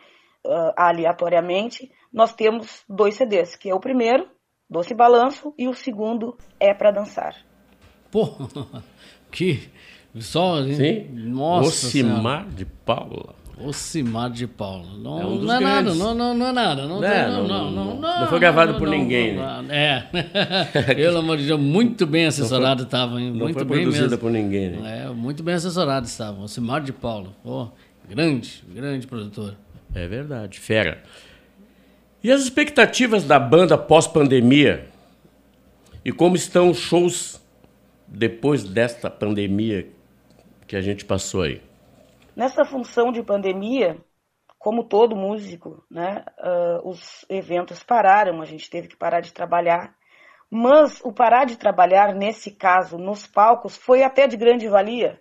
[0.45, 4.27] uh, aleatoriamente, nós temos dois CDs, que é o primeiro,
[4.69, 7.35] Doce Balanço, e o segundo é para dançar.
[8.09, 8.29] Pô,
[9.31, 9.69] que
[10.19, 11.07] só, Sim.
[11.11, 13.35] Nossa Ocimar de Paula.
[13.63, 14.97] Ocimar de Paula.
[14.97, 16.87] Não é, um não é nada, não, não, não é nada.
[16.87, 19.71] Não, É, não, não- não, não, não não, foi gravado não, por não, ninguém, não,
[19.71, 20.09] É.
[20.95, 23.29] Pelo amor de Deus, muito bem assessorado estava, hein?
[23.29, 25.03] Não Muito foi bem produzida por ninguém, né?
[25.05, 26.41] É, muito bem assessorado estava.
[26.41, 27.29] Ocimar de Paula.
[27.43, 27.67] Pô,
[28.09, 29.55] grande, grande produtor.
[29.93, 31.03] É verdade, fera.
[32.23, 34.87] E as expectativas da banda pós-pandemia?
[36.05, 37.41] E como estão os shows
[38.07, 39.89] depois desta pandemia
[40.67, 41.61] que a gente passou aí?
[42.35, 43.97] Nessa função de pandemia,
[44.57, 49.95] como todo músico, né, uh, os eventos pararam, a gente teve que parar de trabalhar.
[50.49, 55.19] Mas o parar de trabalhar, nesse caso, nos palcos, foi até de grande valia,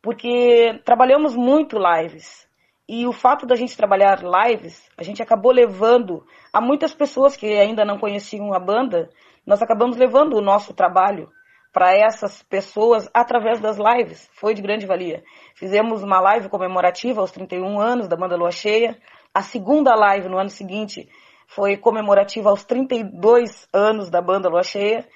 [0.00, 2.47] porque trabalhamos muito lives.
[2.88, 7.46] E o fato da gente trabalhar lives, a gente acabou levando a muitas pessoas que
[7.46, 9.10] ainda não conheciam a banda,
[9.46, 11.28] nós acabamos levando o nosso trabalho
[11.70, 14.30] para essas pessoas através das lives.
[14.32, 15.22] Foi de grande valia.
[15.54, 18.96] Fizemos uma live comemorativa aos 31 anos da banda Lua Cheia.
[19.34, 21.08] A segunda live no ano seguinte
[21.46, 25.06] foi comemorativa aos 32 anos da banda Lua Cheia.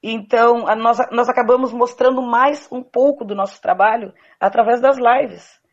[0.00, 5.65] Então, nós, nós acabamos mostrando mais um pouco do nosso trabalho através das lives.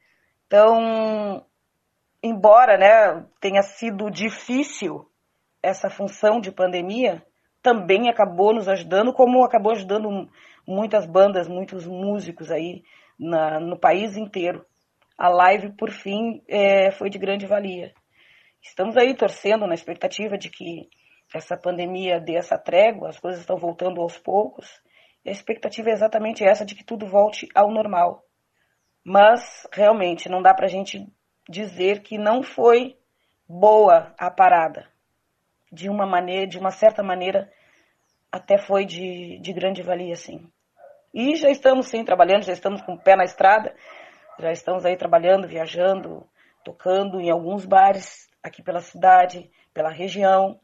[0.54, 1.43] Então,
[2.22, 5.04] embora né, tenha sido difícil
[5.64, 7.26] essa função de pandemia,
[7.60, 10.30] também acabou nos ajudando, como acabou ajudando
[10.68, 12.84] muitas bandas, muitos músicos aí
[13.18, 14.64] na, no país inteiro.
[15.18, 17.91] A live, por fim, é, foi de grande valia.
[18.62, 20.88] estamos aí torcendo na expectativa de que
[21.34, 24.70] essa pandemia dê essa trégua, as coisas estão voltando aos poucos.
[25.26, 28.24] E a expectativa é exatamente essa de que tudo volte ao normal.
[29.04, 31.06] Mas realmente não dá para a gente
[31.49, 32.97] dizer que não foi
[33.47, 34.88] boa a parada.
[35.72, 37.51] De uma maneira, de uma certa maneira,
[38.32, 40.47] até foi de, de grande valia, sim.
[41.14, 43.76] E já estamos sim trabalhando, já estamos com o pé na estrada,
[44.39, 46.28] já estamos aí trabalhando, viajando,
[46.64, 50.60] tocando em alguns bares aqui pela cidade, pela região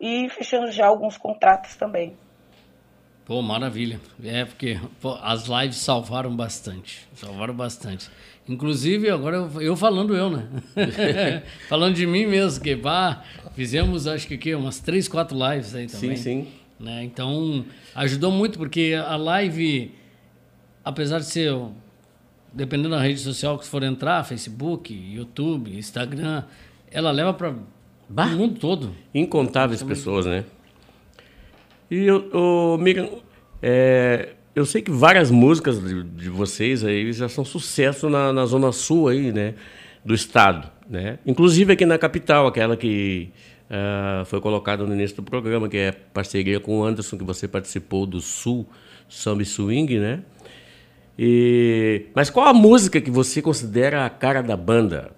[0.00, 2.16] e fechando já alguns contratos também.
[3.24, 4.00] Pô, maravilha.
[4.22, 7.06] É, porque pô, as lives salvaram bastante.
[7.14, 8.10] Salvaram bastante.
[8.48, 10.48] Inclusive, agora eu, eu falando eu, né?
[11.68, 13.22] falando de mim mesmo, que pá,
[13.54, 16.16] fizemos acho que aqui, umas três, quatro lives aí também.
[16.16, 16.48] Sim, sim.
[16.80, 17.04] Né?
[17.04, 17.64] Então,
[17.94, 19.92] ajudou muito, porque a live,
[20.84, 21.54] apesar de ser,
[22.52, 26.42] dependendo da rede social que for entrar, Facebook, YouTube, Instagram,
[26.90, 28.92] ela leva para o mundo todo.
[29.14, 30.44] Incontáveis pessoas, né?
[31.92, 33.06] E eu, ô, Miriam,
[33.60, 38.46] é, eu sei que várias músicas de, de vocês aí já são sucesso na, na
[38.46, 39.52] zona sul aí, né?
[40.02, 41.18] Do estado, né?
[41.26, 43.30] Inclusive aqui na capital, aquela que
[43.68, 47.46] ah, foi colocada no início do programa, que é parceria com o Anderson, que você
[47.46, 48.66] participou do Sul
[49.06, 50.22] Samba Swing, né?
[51.18, 55.10] E, mas qual a música que você considera a cara da banda?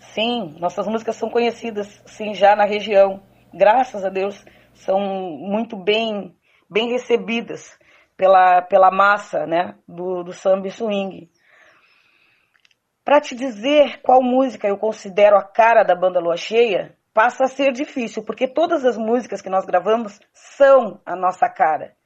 [0.00, 3.20] Sim, nossas músicas são conhecidas, sim, já na região.
[3.54, 4.44] Graças a Deus,
[4.78, 6.36] são muito bem,
[6.68, 7.78] bem recebidas
[8.16, 11.30] pela, pela massa né, do, do samba e swing.
[13.04, 17.48] Para te dizer qual música eu considero a cara da banda Lua Cheia, passa a
[17.48, 21.96] ser difícil, porque todas as músicas que nós gravamos são a nossa cara.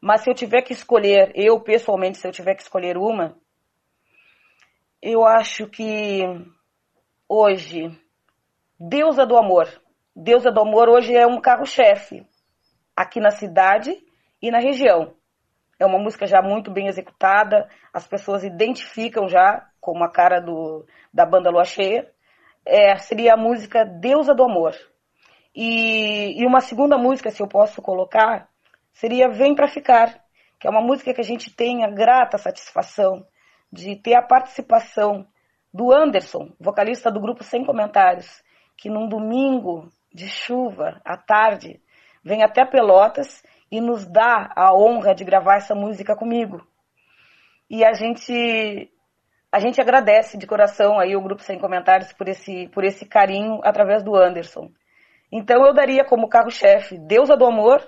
[0.00, 3.36] Mas se eu tiver que escolher, eu pessoalmente, se eu tiver que escolher uma,
[5.02, 6.22] eu acho que
[7.28, 7.90] hoje,
[8.78, 9.68] Deusa do Amor.
[10.16, 12.24] Deusa do Amor hoje é um carro-chefe
[12.94, 13.92] aqui na cidade
[14.40, 15.12] e na região.
[15.76, 20.86] É uma música já muito bem executada, as pessoas identificam já como a cara do,
[21.12, 22.08] da banda Lua Cheia.
[22.64, 24.72] É, seria a música Deusa do Amor.
[25.52, 28.48] E, e uma segunda música, se eu posso colocar,
[28.92, 30.22] seria Vem Pra Ficar,
[30.60, 33.26] que é uma música que a gente tem a grata satisfação
[33.70, 35.26] de ter a participação
[35.72, 38.44] do Anderson, vocalista do grupo Sem Comentários,
[38.76, 41.80] que num domingo de chuva, à tarde,
[42.22, 46.64] vem até Pelotas e nos dá a honra de gravar essa música comigo.
[47.68, 48.90] E a gente
[49.50, 53.60] a gente agradece de coração aí o grupo Sem Comentários por esse por esse carinho
[53.64, 54.70] através do Anderson.
[55.32, 57.82] Então eu daria como carro-chefe Deusa do Amor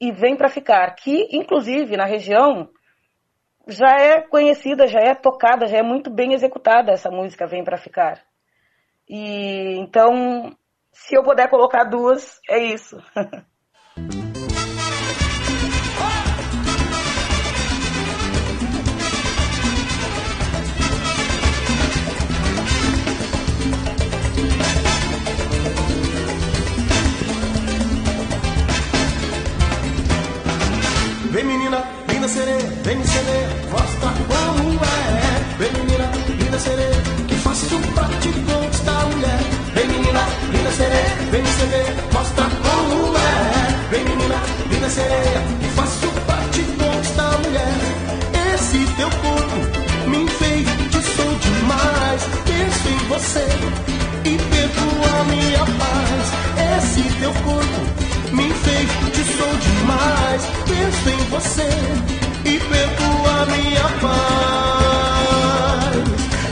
[0.00, 2.68] e Vem para Ficar, que inclusive na região
[3.68, 7.78] já é conhecida, já é tocada, já é muito bem executada essa música Vem para
[7.78, 8.20] Ficar.
[9.08, 10.56] E então,
[10.92, 13.02] se eu puder colocar duas, é isso.
[31.30, 33.48] Vem menina, linda sereia, vem me sereia,
[49.02, 49.58] teu corpo
[50.06, 52.22] me enfeitiçou demais.
[52.46, 53.46] Penso em você
[54.24, 56.24] e perco a minha paz.
[56.78, 57.80] Esse teu corpo
[58.32, 60.42] me enfeitiçou demais.
[60.68, 61.68] Penso em você
[62.44, 64.22] e perco a minha paz.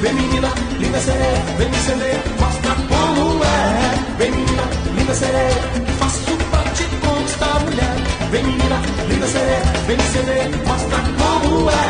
[0.01, 3.95] Vem menina, linda sereia, vem me acender, mostra como é.
[4.19, 4.65] Vem menina,
[4.97, 7.97] linda que faço pra te conquistar mulher.
[8.33, 11.90] Vem menina, linda sereia, vem me acender, mostra como é.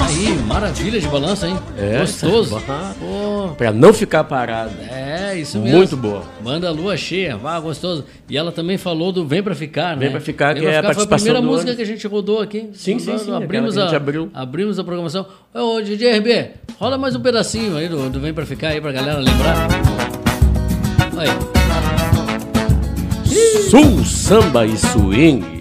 [0.00, 1.56] Aí, maravilha de balanço, hein?
[1.78, 2.60] É, Gostoso.
[2.66, 4.72] tá Pô, Pra não ficar parado.
[4.90, 5.78] é, isso mesmo.
[5.78, 6.22] Muito boa.
[6.42, 8.04] Banda Lua Cheia, vá, gostoso.
[8.28, 10.02] E ela também falou do Vem Pra Ficar, né?
[10.02, 11.76] Vem Pra Ficar, que Vem é a Foi a participação primeira música ano.
[11.76, 12.68] que a gente rodou aqui.
[12.72, 14.30] Sim, sim, sim, Abrimos aquela que a a, gente abriu.
[14.34, 15.26] abrimos a programação.
[15.54, 18.92] Ô, DJ RB, rola mais um pedacinho aí do, do Vem Pra Ficar aí pra
[18.92, 19.68] galera lembrar.
[21.16, 21.28] Aí.
[23.70, 25.59] Sul, samba e swing.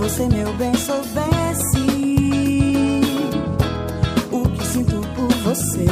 [0.00, 1.76] Você, meu bem, soubesse
[4.32, 5.84] o que sinto por você,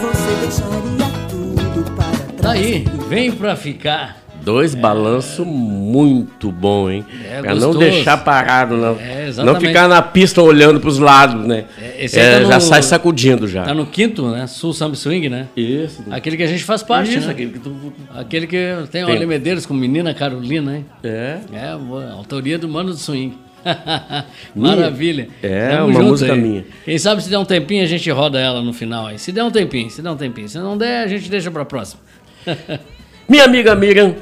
[0.00, 2.58] você deixaria tudo para trás.
[2.58, 4.21] Daí, vem pra ficar.
[4.44, 7.04] Dois balanços muito bom, hein?
[7.30, 8.96] É, pra não deixar parado, não.
[9.00, 11.64] É, não ficar na pista olhando pros lados, né?
[11.80, 12.08] É, É,
[12.40, 13.62] tá Já no- sai sacudindo já.
[13.64, 14.46] Tá no quinto, né?
[14.46, 15.46] Sul Samba Swing, né?
[15.56, 16.02] Isso.
[16.10, 17.32] Aquele que a gente faz parte, Isso, né?
[17.32, 19.14] aquele que tu- Aquele que tem Tem.
[19.16, 20.86] Ale Medeiros com Menina Carolina, hein?
[21.04, 21.38] É.
[21.52, 23.34] É, boa, autoria do Mano do Swing.
[24.54, 25.28] Maravilha.
[25.42, 26.40] É, Tamo uma música aí.
[26.40, 26.64] minha.
[26.84, 29.18] Quem sabe se der um tempinho a gente roda ela no final aí.
[29.18, 30.48] Se der um tempinho, se der um tempinho.
[30.48, 32.00] Se não der, a gente deixa pra próxima.
[33.28, 34.16] Minha amiga Miriam,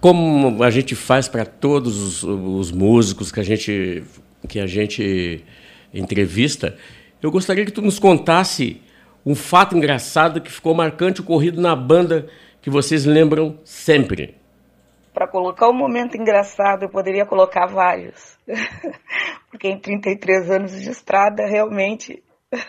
[0.00, 4.04] como a gente faz para todos os, os músicos que a gente
[4.48, 5.44] que a gente
[5.92, 6.76] entrevista,
[7.20, 8.80] eu gostaria que tu nos contasse
[9.24, 12.28] um fato engraçado que ficou marcante ocorrido na banda
[12.62, 14.36] que vocês lembram sempre.
[15.12, 18.36] Para colocar um momento engraçado, eu poderia colocar vários.
[19.50, 22.22] Porque em 33 anos de estrada, realmente,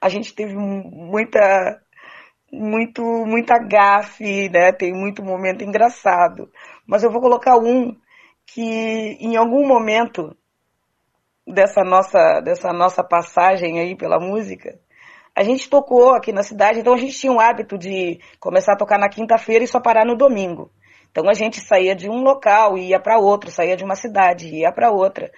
[0.00, 1.80] a gente teve mu- muita
[2.52, 4.72] muito muita gafe, né?
[4.72, 6.50] Tem muito momento engraçado.
[6.86, 7.94] Mas eu vou colocar um
[8.46, 8.62] que
[9.20, 10.36] em algum momento
[11.46, 14.78] dessa nossa dessa nossa passagem aí pela música,
[15.34, 18.76] a gente tocou aqui na cidade, então a gente tinha um hábito de começar a
[18.76, 20.70] tocar na quinta-feira e só parar no domingo.
[21.10, 24.48] Então a gente saía de um local e ia para outro, saía de uma cidade
[24.48, 25.30] e ia para outra.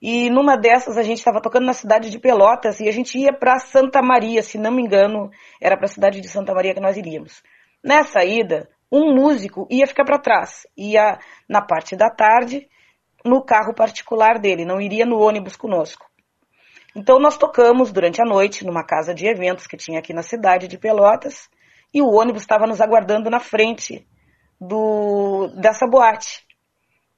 [0.00, 3.32] E numa dessas a gente estava tocando na cidade de Pelotas e a gente ia
[3.32, 5.30] para Santa Maria, se não me engano,
[5.60, 7.42] era para a cidade de Santa Maria que nós iríamos.
[7.82, 11.18] Nessa ida, um músico ia ficar para trás, ia
[11.48, 12.68] na parte da tarde
[13.24, 16.06] no carro particular dele, não iria no ônibus conosco.
[16.94, 20.68] Então nós tocamos durante a noite numa casa de eventos que tinha aqui na cidade
[20.68, 21.48] de Pelotas
[21.92, 24.06] e o ônibus estava nos aguardando na frente
[24.60, 26.46] do dessa boate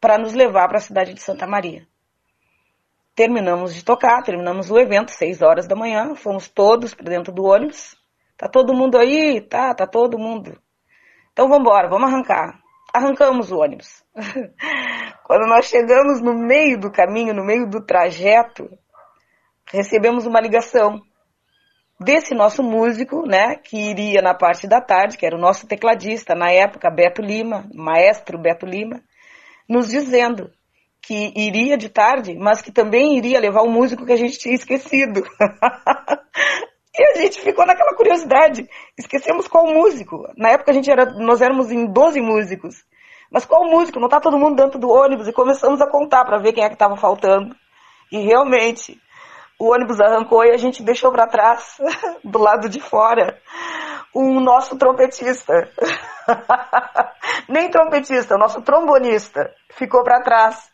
[0.01, 1.87] para nos levar para a cidade de Santa Maria.
[3.19, 7.47] Terminamos de tocar, terminamos o evento, seis horas da manhã, fomos todos para dentro do
[7.47, 7.97] ônibus.
[8.37, 9.41] Tá todo mundo aí?
[9.41, 10.57] Tá, tá todo mundo.
[11.33, 12.61] Então vamos embora, vamos arrancar.
[12.95, 14.05] Arrancamos o ônibus.
[15.27, 18.71] Quando nós chegamos no meio do caminho, no meio do trajeto,
[19.67, 21.03] recebemos uma ligação
[21.99, 26.37] desse nosso músico, né, que iria na parte da tarde, que era o nosso tecladista
[26.37, 29.03] na época, Beto Lima, maestro Beto Lima,
[29.69, 30.53] nos dizendo
[31.09, 34.55] que iria de tarde, mas que também iria levar o músico que a gente tinha
[34.55, 35.23] esquecido.
[36.95, 38.69] e a gente ficou naquela curiosidade.
[38.95, 40.29] Esquecemos qual músico.
[40.37, 42.85] Na época a gente era, nós éramos em 12 músicos.
[43.33, 43.99] Mas qual músico?
[43.99, 46.69] Não tá todo mundo dentro do ônibus e começamos a contar para ver quem é
[46.69, 47.57] que estava faltando.
[48.13, 49.01] E realmente,
[49.59, 51.79] o ônibus arrancou e a gente deixou para trás,
[52.23, 53.41] do lado de fora,
[54.13, 55.55] o nosso trompetista.
[57.49, 60.69] Nem trompetista, o nosso trombonista ficou para trás.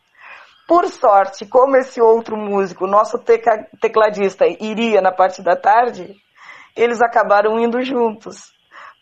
[0.66, 3.18] Por sorte, como esse outro músico, nosso
[3.80, 6.14] tecladista, iria na parte da tarde,
[6.74, 8.52] eles acabaram indo juntos.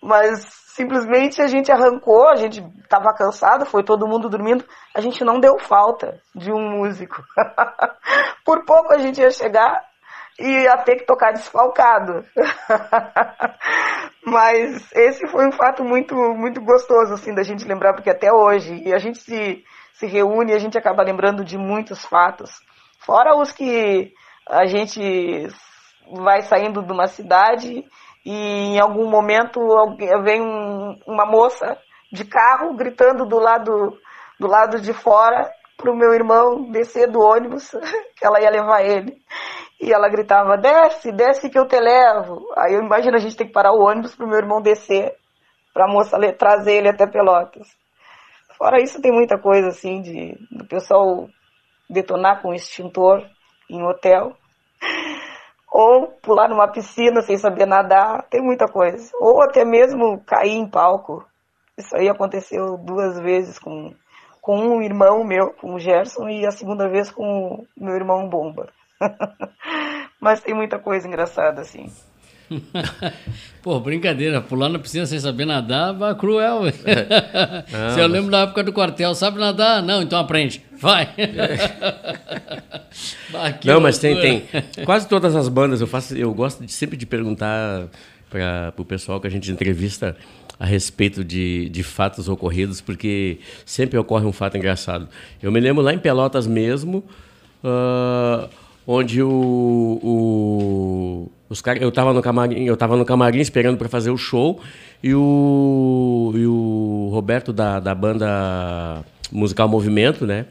[0.03, 0.45] Mas
[0.75, 5.39] simplesmente a gente arrancou, a gente estava cansado, foi todo mundo dormindo, a gente não
[5.39, 7.23] deu falta de um músico.
[8.45, 9.81] Por pouco a gente ia chegar
[10.41, 12.25] e ia ter que tocar desfalcado.
[14.25, 18.83] Mas esse foi um fato muito, muito gostoso, assim, da gente lembrar, porque até hoje,
[18.85, 19.63] e a gente se,
[20.03, 22.51] se reúne e a gente acaba lembrando de muitos fatos.
[22.99, 24.13] Fora os que
[24.49, 25.47] a gente
[26.11, 27.85] vai saindo de uma cidade
[28.27, 28.33] e
[28.75, 29.61] em algum momento
[30.25, 31.79] vem um- uma moça
[32.13, 33.97] de carro gritando do lado,
[34.41, 37.71] do lado de fora pro meu irmão descer do ônibus,
[38.17, 39.17] que ela ia levar ele.
[39.81, 42.45] E ela gritava, desce, desce que eu te levo.
[42.57, 45.15] Aí eu imagino a gente ter que parar o ônibus pro meu irmão descer,
[45.73, 47.69] pra moça le- trazer ele até Pelotas.
[48.63, 51.29] Fora isso, tem muita coisa assim de do pessoal
[51.91, 53.29] detonar com extintor
[53.69, 54.37] em hotel.
[55.69, 59.11] Ou pular numa piscina sem saber nadar, tem muita coisa.
[59.19, 61.27] Ou até mesmo cair em palco.
[61.77, 63.93] Isso aí aconteceu duas vezes com,
[64.41, 68.29] com um irmão meu, com o Gerson, e a segunda vez com o meu irmão
[68.29, 68.69] Bomba.
[70.23, 71.87] Mas tem muita coisa engraçada, assim.
[73.63, 76.63] Pô, brincadeira, pular na piscina sem saber nadar, vai cruel.
[76.63, 76.75] velho.
[77.73, 79.83] Ah, Se eu lembro da época do quartel, sabe nadar?
[79.83, 80.61] Não, então aprende.
[80.81, 81.09] Vai.
[83.31, 84.45] Bah, que Não, mas tem, tem.
[84.85, 87.87] Quase todas as bandas eu faço, eu gosto de, sempre de perguntar
[88.29, 90.17] para o pessoal que a gente entrevista
[90.59, 95.09] a respeito de, de fatos ocorridos, porque sempre ocorre um fato engraçado.
[95.43, 97.03] Eu me lembro lá em Pelotas mesmo,
[97.65, 98.49] ah,
[98.87, 103.89] onde o, o- os cara, eu estava no camarim, eu tava no camarim esperando para
[103.89, 104.61] fazer o show
[105.03, 110.47] E o, e o Roberto da, da banda musical Movimento, né?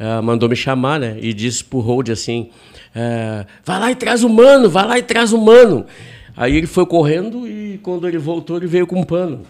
[0.00, 1.18] ah, mandou me chamar, né?
[1.20, 2.48] E disse pro Hold assim:
[2.96, 5.84] ah, vai lá e traz o mano, vai lá e traz o mano.
[6.34, 9.42] Aí ele foi correndo e quando ele voltou, ele veio com um pano.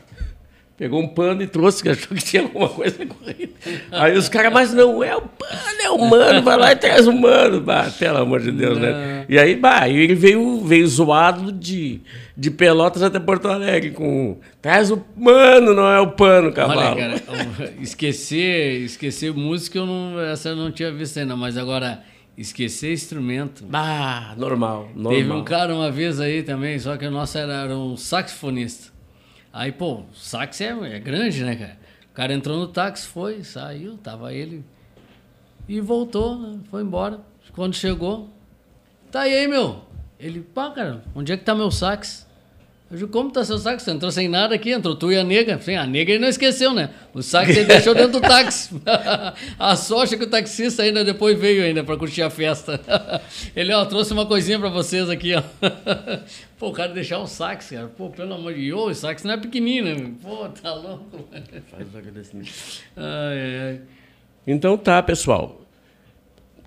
[0.77, 3.53] Pegou um pano e trouxe, que achou que tinha alguma coisa correndo.
[3.93, 7.07] Aí os caras, mas não é o pano, é o mano, vai lá e traz
[7.07, 7.61] o mano.
[7.61, 9.20] Bah, pelo amor de Deus, né?
[9.31, 12.01] E aí, bah, ele veio, veio zoado de,
[12.37, 14.41] de Pelotas até Porto Alegre com.
[14.61, 16.81] Traz o mano, não é o pano, cavalo.
[16.81, 22.03] Olha, cara, esquecer, esquecer música, eu não, essa eu não tinha visto ainda, mas agora,
[22.37, 23.65] esquecer instrumento.
[23.73, 25.13] Ah, normal, normal.
[25.13, 28.93] Teve um cara uma vez aí também, só que o nosso era, era um saxofonista.
[29.53, 31.79] Aí, pô, sax é, é grande, né, cara?
[32.11, 34.65] O cara entrou no táxi, foi, saiu, tava ele.
[35.69, 36.59] E voltou, né?
[36.69, 37.21] foi embora.
[37.55, 38.29] Quando chegou,
[39.11, 39.83] tá aí, meu.
[40.19, 42.29] Ele, pá, cara, onde é que tá meu sax?
[42.91, 43.85] Eu digo, como tá seu sax?
[43.85, 45.61] Você entrou sem nada aqui, entrou tu e a nega.
[45.61, 46.91] Sim, a nega ele não esqueceu, né?
[47.15, 48.75] O sax ele deixou dentro do táxi.
[49.57, 52.81] a sorte é que o taxista ainda depois veio ainda pra curtir a festa.
[53.55, 55.43] ele, ó, trouxe uma coisinha pra vocês aqui, ó.
[56.59, 57.87] Pô, o cara deixar o sax, cara.
[57.87, 59.95] Pô, pelo amor de Deus, o sax não é pequenino.
[59.95, 60.13] né?
[60.21, 61.29] Pô, tá louco.
[61.71, 62.51] Faz o agradecimento.
[62.97, 63.81] Ai, ai.
[64.45, 65.60] Então tá, pessoal.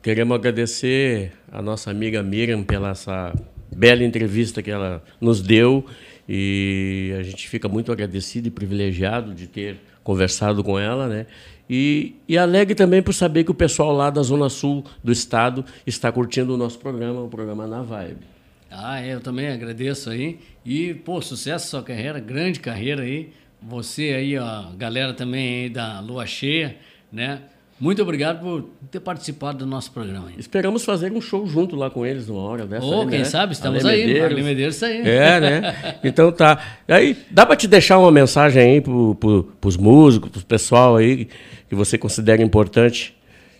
[0.04, 3.34] Queremos agradecer a nossa amiga Miriam pela essa
[3.74, 5.86] bela entrevista que ela nos deu
[6.28, 11.26] e a gente fica muito agradecido e privilegiado de ter conversado com ela, né?
[11.70, 15.64] E, e alegre também por saber que o pessoal lá da Zona Sul do estado
[15.88, 18.26] está curtindo o nosso programa, o programa Na Vibe.
[18.70, 20.38] Ah, é, eu também agradeço aí.
[20.66, 23.32] E, pô, sucesso sua carreira, grande carreira aí.
[23.62, 26.76] Você aí, ó, galera também aí da Lua Cheia,
[27.10, 27.43] né?
[27.80, 30.30] Muito obrigado por ter participado do nosso programa.
[30.30, 30.36] aí.
[30.38, 32.86] Esperamos fazer um show junto lá com eles numa hora dessa.
[32.86, 33.26] Ô, aí, quem né?
[33.26, 34.05] sabe, estamos Ale aí.
[34.05, 34.32] Medeiros.
[34.32, 35.01] Ale Medeiros tá aí.
[35.01, 35.99] É, né?
[36.03, 36.63] Então tá.
[36.88, 41.28] Aí, dá para te deixar uma mensagem aí pro, pro, pros músicos, pro pessoal aí
[41.67, 43.17] que você considera importante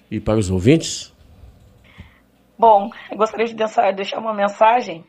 [0.10, 1.12] e para os ouvintes?
[2.58, 5.04] Bom, eu gostaria de deixar, deixar uma mensagem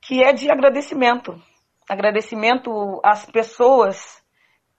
[0.00, 1.40] que é de agradecimento.
[1.88, 4.23] Agradecimento às pessoas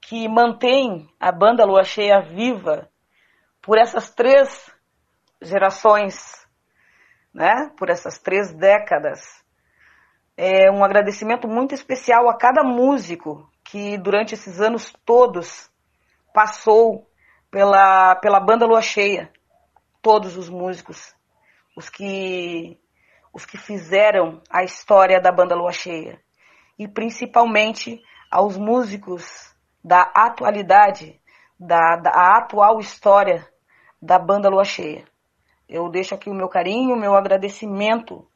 [0.06, 2.88] que mantêm a banda Lua Cheia viva
[3.60, 4.72] por essas três
[5.42, 6.46] gerações,
[7.34, 7.72] né?
[7.76, 9.20] Por essas três décadas.
[10.36, 15.68] É um agradecimento muito especial a cada músico que durante esses anos todos
[16.32, 17.10] passou
[17.50, 19.32] pela, pela banda Lua Cheia.
[20.00, 21.16] Todos os músicos,
[21.76, 22.78] os que,
[23.34, 26.20] os que fizeram a história da banda Lua Cheia.
[26.78, 28.00] E principalmente
[28.30, 29.55] aos músicos
[29.86, 31.20] da atualidade,
[31.56, 33.46] da, da atual história
[34.02, 35.04] da banda Lua Cheia.
[35.68, 38.26] Eu deixo aqui o meu carinho, o meu agradecimento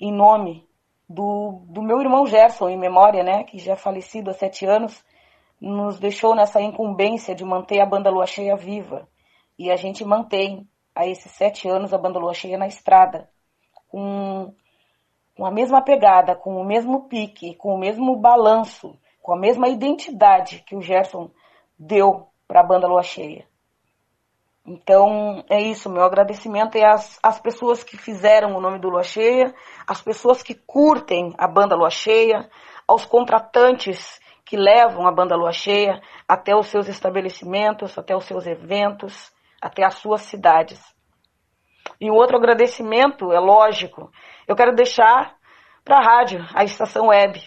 [0.00, 0.66] em nome
[1.08, 5.04] do, do meu irmão Gerson, em memória, né, que já é falecido há sete anos,
[5.60, 9.08] nos deixou nessa incumbência de manter a banda Lua Cheia viva.
[9.56, 13.30] E a gente mantém, há esses sete anos, a banda Lua Cheia na estrada,
[13.88, 14.52] com,
[15.36, 19.68] com a mesma pegada, com o mesmo pique, com o mesmo balanço, com a mesma
[19.68, 21.30] identidade que o Gerson
[21.78, 23.46] deu para a banda Lua Cheia.
[24.64, 29.02] Então, é isso, meu agradecimento é às, às pessoas que fizeram o nome do Lua
[29.02, 29.54] Cheia,
[29.86, 32.48] às pessoas que curtem a banda Lua Cheia,
[32.86, 38.46] aos contratantes que levam a banda Lua Cheia até os seus estabelecimentos, até os seus
[38.46, 40.82] eventos, até as suas cidades.
[42.00, 44.10] E um outro agradecimento, é lógico,
[44.46, 45.36] eu quero deixar
[45.84, 47.38] para a rádio, a estação web,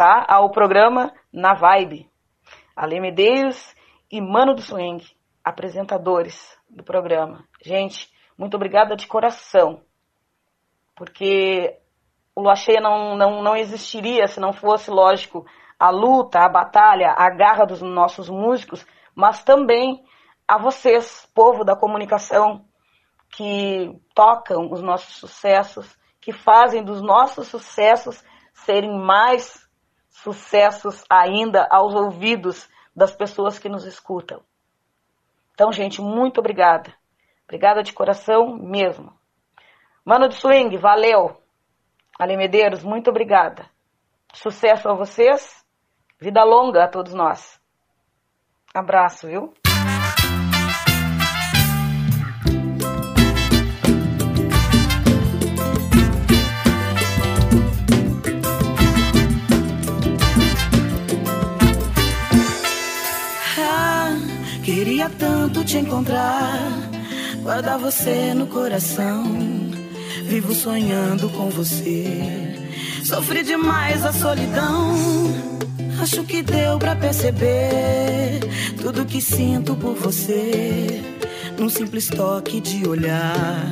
[0.00, 0.24] tá?
[0.26, 2.08] Ao programa Na Vibe.
[2.74, 3.74] Ale Medeiros
[4.10, 5.04] e Mano do Swing,
[5.44, 7.44] apresentadores do programa.
[7.62, 9.82] Gente, muito obrigada de coração,
[10.96, 11.76] porque
[12.34, 15.44] o Lua Cheia não, não, não existiria se não fosse, lógico,
[15.78, 20.02] a luta, a batalha, a garra dos nossos músicos, mas também
[20.48, 22.64] a vocês, povo da comunicação,
[23.36, 28.24] que tocam os nossos sucessos, que fazem dos nossos sucessos
[28.54, 29.68] serem mais
[30.22, 34.42] sucessos ainda aos ouvidos das pessoas que nos escutam.
[35.54, 36.92] Então, gente, muito obrigada.
[37.44, 39.12] Obrigada de coração mesmo.
[40.04, 41.40] Mano do Swing, valeu.
[42.18, 43.68] Ale Medeiros, muito obrigada.
[44.32, 45.64] Sucesso a vocês.
[46.18, 47.60] Vida longa a todos nós.
[48.74, 49.54] Abraço, viu?
[65.10, 66.58] Tanto te encontrar,
[67.42, 69.24] guardar você no coração.
[70.24, 72.56] Vivo sonhando com você.
[73.04, 74.94] Sofri demais a solidão.
[76.00, 78.40] Acho que deu pra perceber
[78.80, 81.02] tudo que sinto por você.
[81.58, 83.68] Num simples toque de olhar.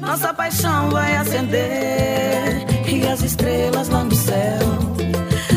[0.00, 2.66] Nossa paixão vai acender.
[2.86, 4.94] E as estrelas lá no céu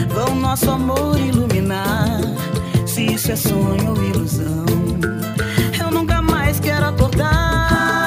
[0.09, 2.21] vão nosso amor iluminar.
[2.97, 4.65] Se isso é sonho ou ilusão,
[5.79, 8.06] eu nunca mais quero acordar.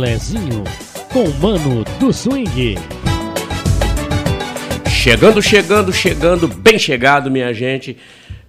[0.00, 0.64] Rolezinho
[1.12, 2.76] com Mano do Swing.
[4.88, 7.98] Chegando, chegando, chegando, bem chegado, minha gente.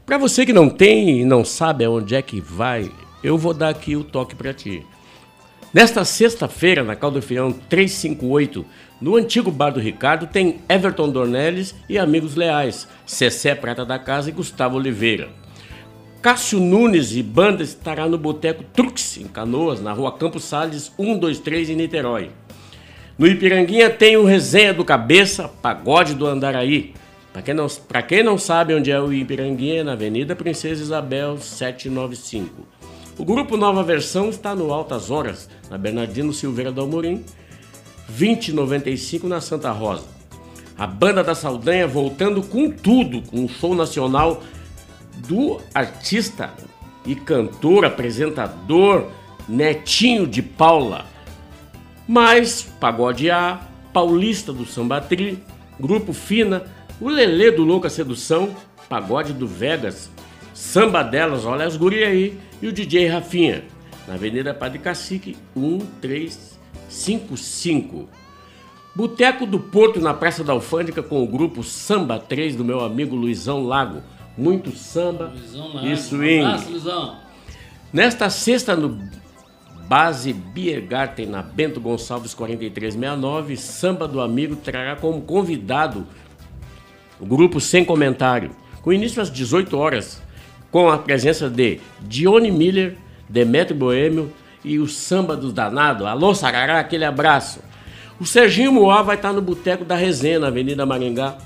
[0.05, 2.89] Para você que não tem e não sabe aonde é que vai,
[3.21, 4.81] eu vou dar aqui o toque para ti.
[5.73, 8.65] Nesta sexta-feira, na Caldo Feirão 358,
[9.01, 14.29] no antigo bar do Ricardo, tem Everton Dornelles e amigos leais, Cessé Prata da Casa
[14.29, 15.40] e Gustavo Oliveira.
[16.21, 21.71] Cássio Nunes e banda estará no Boteco Trux, em Canoas, na rua Campos Salles 123,
[21.71, 22.29] em Niterói.
[23.17, 26.93] No Ipiranguinha tem o Resenha do Cabeça, Pagode do Andaraí.
[27.33, 27.65] Para quem, não,
[28.07, 32.67] quem não sabe onde é o Ipiranguinha, é na Avenida Princesa Isabel 795.
[33.17, 37.25] O grupo Nova Versão está no Altas Horas, na Bernardino Silveira do Amorim,
[38.09, 40.05] 2095 na Santa Rosa.
[40.77, 44.43] A Banda da Saldanha voltando com tudo, com um show nacional
[45.27, 46.53] do artista
[47.05, 49.07] e cantor, apresentador
[49.47, 51.05] Netinho de Paula.
[52.07, 53.61] Mais Pagode A,
[53.93, 55.41] Paulista do Sambatri,
[55.79, 56.63] Grupo Fina,
[56.99, 58.55] o Lelê do Louca Sedução,
[58.87, 60.09] Pagode do Vegas,
[60.53, 63.63] Samba Delas, olha as gurias aí, e o DJ Rafinha,
[64.07, 68.09] na Avenida Padre Cacique 1355.
[68.93, 73.15] Boteco do Porto na Praça da Alfândega com o grupo Samba 3 do meu amigo
[73.15, 74.03] Luizão Lago.
[74.37, 75.87] Muito samba Luizão Lago.
[75.87, 76.43] e swing.
[76.43, 77.15] Um abraço, Luizão.
[77.91, 78.97] Nesta sexta, no
[79.87, 86.07] Base Biergarten, na Bento Gonçalves 4369, Samba do Amigo trará como convidado
[87.19, 88.51] o grupo Sem Comentário,
[88.81, 90.21] com início às 18 horas,
[90.71, 92.95] com a presença de Dione Miller,
[93.27, 94.31] Demetrio Boêmio
[94.63, 96.07] e o Samba dos Danados.
[96.07, 97.59] Alô, Sarará, aquele abraço.
[98.17, 101.37] O Serginho Moá vai estar no Boteco da Resenha, na Avenida Maringá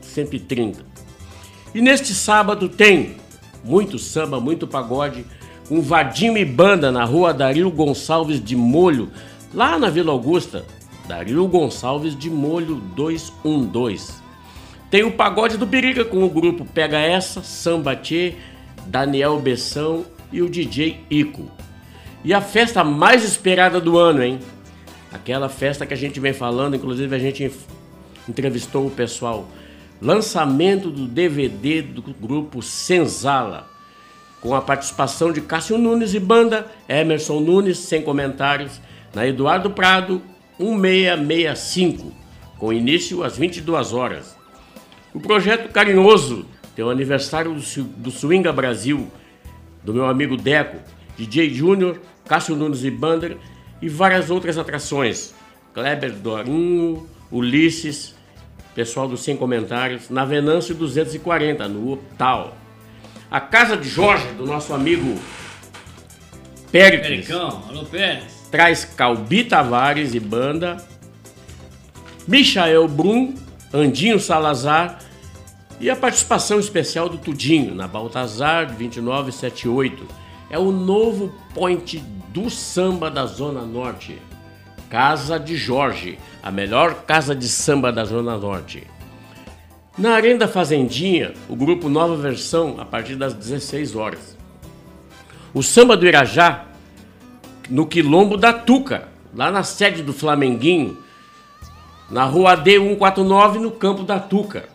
[0.00, 0.93] 130.
[1.74, 3.16] E neste sábado tem
[3.64, 5.24] muito samba, muito pagode,
[5.70, 9.10] um Vadinho e Banda na rua Dario Gonçalves de Molho,
[9.52, 10.64] lá na Vila Augusta.
[11.08, 14.22] Dario Gonçalves de Molho 212.
[14.90, 18.34] Tem o Pagode do Biriga com o grupo Pega Essa, Samba Tchê,
[18.86, 21.50] Daniel Bessão e o DJ Ico.
[22.22, 24.38] E a festa mais esperada do ano, hein?
[25.12, 27.50] Aquela festa que a gente vem falando, inclusive a gente
[28.28, 29.46] entrevistou o pessoal.
[30.00, 33.68] Lançamento do DVD do grupo Senzala,
[34.40, 38.80] com a participação de Cássio Nunes e banda, Emerson Nunes, sem comentários,
[39.14, 40.20] na Eduardo Prado,
[40.58, 42.12] 1665,
[42.58, 44.36] com início às 22 horas.
[45.14, 47.54] O projeto Carinhoso tem o aniversário
[47.96, 49.08] do, Swinga Brasil,
[49.82, 50.78] do meu amigo Deco,
[51.16, 53.36] DJ Júnior, Cássio Nunes e Bander
[53.80, 55.34] e várias outras atrações.
[55.72, 58.13] Kleber Dorinho, Ulisses,
[58.74, 62.56] pessoal do Sem Comentários, na Venâncio 240, no Optal.
[63.30, 65.18] A Casa de Jorge, do nosso amigo
[66.70, 68.48] Péricles, Pericão, alô Pérez.
[68.50, 70.76] traz Calbi Tavares e banda,
[72.26, 73.34] Michael Brum,
[73.72, 74.98] Andinho Salazar
[75.78, 80.06] e a participação especial do Tudinho na Baltazar 2978.
[80.50, 81.98] É o novo point
[82.28, 84.18] do samba da Zona Norte.
[84.88, 88.86] Casa de Jorge, a melhor casa de samba da Zona Norte.
[89.96, 94.36] Na Arena da Fazendinha, o grupo Nova Versão, a partir das 16 horas.
[95.54, 96.66] O samba do Irajá,
[97.70, 100.98] no Quilombo da Tuca, lá na sede do Flamenguinho,
[102.10, 104.66] na rua D149, no Campo da Tuca.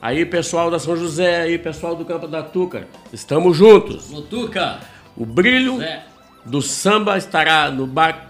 [0.00, 4.08] Aí, pessoal da São José, aí, pessoal do Campo da Tuca, estamos juntos.
[4.08, 4.80] Motuca.
[5.14, 6.02] O brilho Zé.
[6.46, 8.29] do samba estará no bar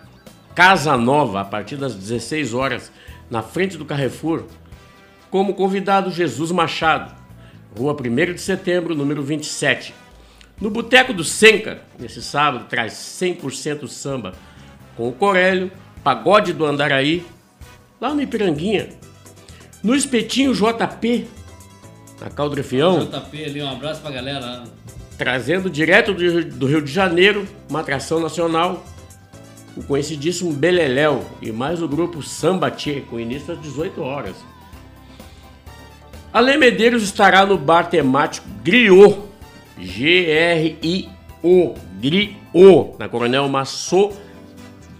[0.55, 2.93] Casa Nova, a partir das 16 horas,
[3.31, 4.45] na frente do Carrefour,
[5.31, 7.15] como convidado Jesus Machado,
[7.79, 9.95] rua 1 de setembro, número 27.
[10.61, 14.33] No Boteco do Senca, nesse sábado, traz 100% samba
[14.97, 15.71] com o Corélio,
[16.03, 17.25] Pagode do Andaraí,
[18.01, 18.89] lá no Ipiranguinha.
[19.83, 21.27] No Espetinho JP,
[22.21, 24.65] na Caldrefião, JP ali, um abraço pra galera.
[25.17, 28.85] trazendo direto do do Rio de Janeiro uma atração nacional,
[29.77, 34.37] o conhecidíssimo Beleléu e mais o grupo Samba Tchê, com início às 18 horas.
[36.33, 39.19] Ale Medeiros estará no bar temático Griot,
[39.79, 44.15] G-R-I-O, Griot, na Coronel Massot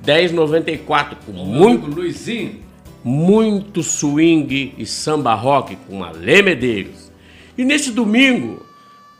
[0.05, 2.61] 1094, com muito, Luizinho.
[3.05, 7.11] muito swing e samba rock com Ale Medeiros.
[7.57, 8.65] E nesse domingo,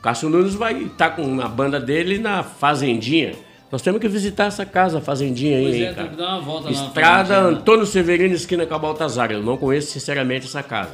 [0.01, 3.33] Cássio Nunes vai estar com a banda dele na Fazendinha.
[3.71, 6.07] Nós temos que visitar essa casa, a Fazendinha aí, Pois hein, é, tem cara?
[6.09, 7.47] que dar uma volta Estrada lá.
[7.47, 9.31] Antônio Severino, esquina com a Baltazar.
[9.31, 10.91] Eu não conheço sinceramente essa casa.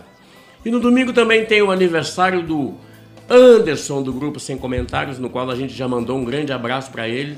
[0.63, 2.75] E no domingo também tem o aniversário do
[3.29, 7.07] Anderson do grupo Sem Comentários, no qual a gente já mandou um grande abraço para
[7.07, 7.35] ele,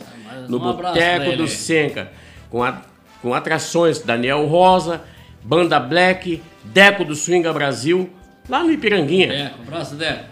[0.47, 2.11] no um Boteco do Senca,
[2.49, 2.81] com, a-
[3.21, 5.01] com atrações Daniel Rosa,
[5.43, 8.09] Banda Black, Deco do Swinga Brasil,
[8.49, 9.31] lá no Ipiranguinha.
[9.33, 10.25] É, um abraço, Deco.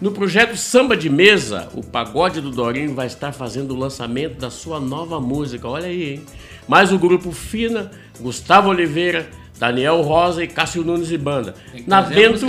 [0.00, 4.50] No projeto Samba de Mesa, o Pagode do Dorinho vai estar fazendo o lançamento da
[4.50, 5.68] sua nova música.
[5.68, 6.22] Olha aí, hein?
[6.66, 7.90] Mais o grupo Fina,
[8.20, 9.28] Gustavo Oliveira,
[9.58, 11.54] Daniel Rosa e Cássio Nunes e Banda.
[11.86, 12.44] Na Bento,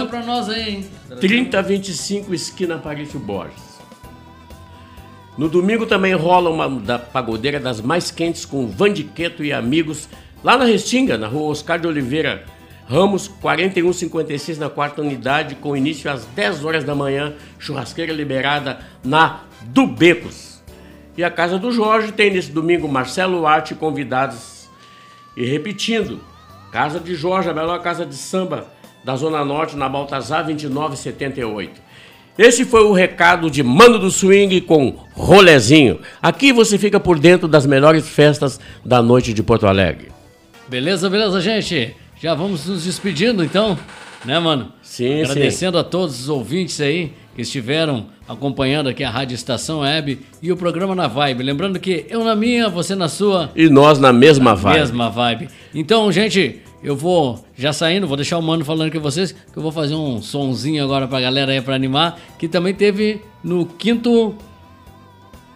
[0.49, 0.85] aí, hein?
[1.19, 3.75] 3025, esquina Parício Borges.
[5.37, 10.09] No domingo também rola uma da pagodeira das mais quentes com Vandiqueto e amigos,
[10.43, 12.45] lá na Restinga, na rua Oscar de Oliveira
[12.87, 19.41] Ramos, 4156, na quarta unidade, com início às 10 horas da manhã, churrasqueira liberada na
[19.61, 20.63] do Becos.
[21.17, 24.69] E a Casa do Jorge tem nesse domingo Marcelo Arte convidados.
[25.35, 26.19] E repetindo,
[26.71, 28.67] Casa de Jorge, a melhor casa de samba
[29.01, 31.81] da Zona Norte, na Baltazar 2978.
[32.37, 36.01] Esse foi o recado de Mano do Swing com Rolezinho.
[36.21, 40.11] Aqui você fica por dentro das melhores festas da noite de Porto Alegre.
[40.67, 41.95] Beleza, beleza, gente?
[42.19, 43.77] Já vamos nos despedindo então,
[44.23, 44.71] né, mano?
[44.81, 50.19] Sim, Agradecendo a todos os ouvintes aí que estiveram acompanhando aqui a Rádio Estação Web
[50.41, 51.43] e o programa na Vibe.
[51.43, 54.79] Lembrando que eu na minha, você na sua, E nós na mesma vibe.
[54.79, 55.49] mesma vibe.
[55.73, 59.61] Então, gente, eu vou já saindo, vou deixar o mano falando com vocês, que eu
[59.61, 64.33] vou fazer um sonzinho agora pra galera aí pra animar, que também teve no quinto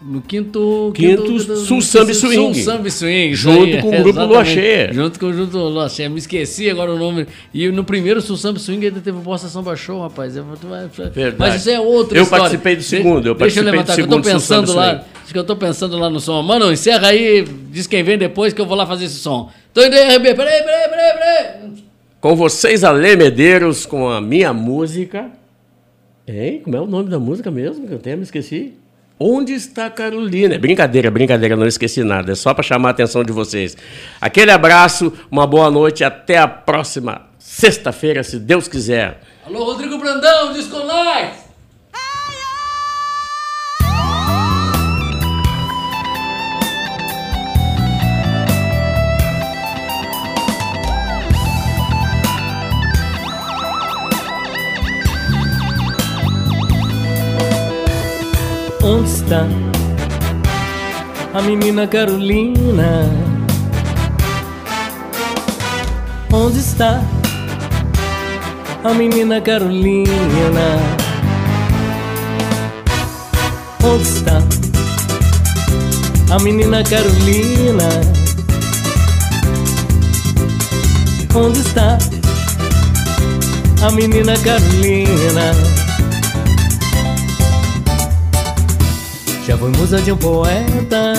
[0.01, 2.53] no quinto Quinto Sul Samba Swing.
[2.53, 4.25] Sul Samba Swing, Junto aí, com o grupo.
[4.25, 4.93] Lua Cheia.
[4.93, 6.09] Junto com o grupo Lua Cheia.
[6.09, 7.27] Me esqueci agora o nome.
[7.53, 10.35] E no primeiro Sul Samba Swing ainda teve o Bossa Samba Show, rapaz.
[10.35, 11.35] Verdade.
[11.37, 12.43] Mas isso é outra Eu história.
[12.43, 15.03] participei do segundo, eu Deixa eu levantar, que eu tô pensando lá.
[15.23, 16.41] Acho que eu tô pensando lá no som.
[16.41, 19.51] Mano, encerra aí, diz quem vem depois que eu vou lá fazer esse som.
[19.73, 20.33] Tô indo aí, RB.
[20.33, 21.83] Peraí, peraí, peraí, peraí.
[22.19, 25.29] Com vocês, Ale Medeiros, com a minha música.
[26.27, 26.61] Hein?
[26.63, 27.87] Como é o nome da música mesmo?
[27.87, 28.73] Que eu até me esqueci.
[29.21, 30.55] Onde está Carolina?
[30.55, 32.31] É brincadeira, brincadeira, não esqueci nada.
[32.31, 33.75] É só para chamar a atenção de vocês.
[34.21, 39.19] Aquele abraço, uma boa noite, até a próxima sexta-feira, se Deus quiser.
[39.45, 40.77] Alô, Rodrigo Brandão, Disco
[58.81, 59.45] Onde está
[61.33, 63.05] a menina Carolina?
[66.31, 67.01] Onde está
[68.83, 70.09] a menina Carolina?
[73.83, 74.41] Onde está
[76.33, 77.89] a menina Carolina?
[81.35, 81.97] Onde está
[83.85, 85.51] a menina Carolina?
[89.49, 91.15] Já foi musa de um poeta,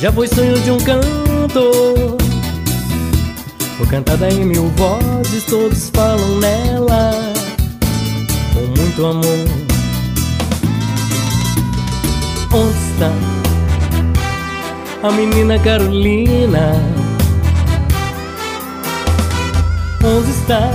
[0.00, 2.16] já foi sonho de um cantor.
[3.76, 7.10] Foi cantada em mil vozes, todos falam nela
[8.54, 9.46] com muito amor.
[12.50, 13.12] Onde está
[15.06, 16.72] a menina Carolina?
[20.02, 20.70] Onde está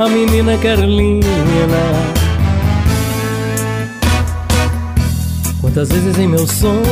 [0.00, 2.17] a menina Carolina?
[5.78, 6.82] Quantas vezes em meu sonho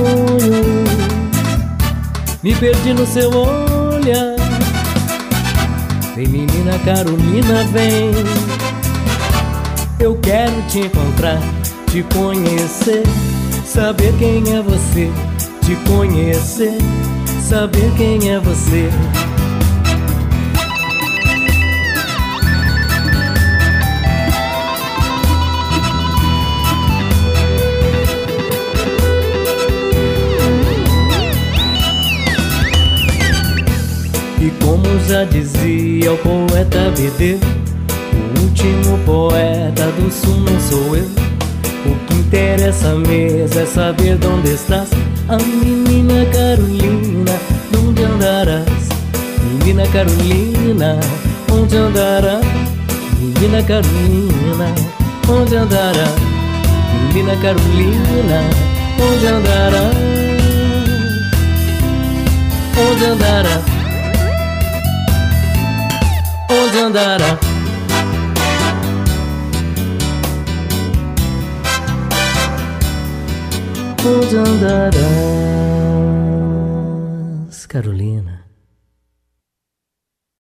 [2.40, 4.36] me perdi no seu olhar.
[6.14, 8.12] Vem, menina Carolina, vem.
[9.98, 11.40] Eu quero te encontrar,
[11.90, 13.02] te conhecer,
[13.64, 15.10] saber quem é você.
[15.62, 16.78] Te conhecer,
[17.42, 18.88] saber quem é você.
[35.26, 37.38] Dizia o poeta BD,
[38.12, 41.04] o último poeta do sul não sou eu.
[41.84, 44.88] O que interessa mesmo é saber de onde estás,
[45.28, 47.32] a menina Carolina,
[47.78, 48.88] onde andarás?
[49.42, 50.98] Menina Carolina,
[51.52, 52.44] onde andarás?
[53.20, 54.74] Menina Carolina,
[55.28, 56.14] onde andarás?
[57.08, 58.42] Menina Carolina,
[59.00, 59.96] onde andarás?
[62.78, 63.75] Onde andarás?
[66.78, 67.38] Andará?
[74.04, 74.96] Onde andarás,
[77.66, 78.35] Carolina?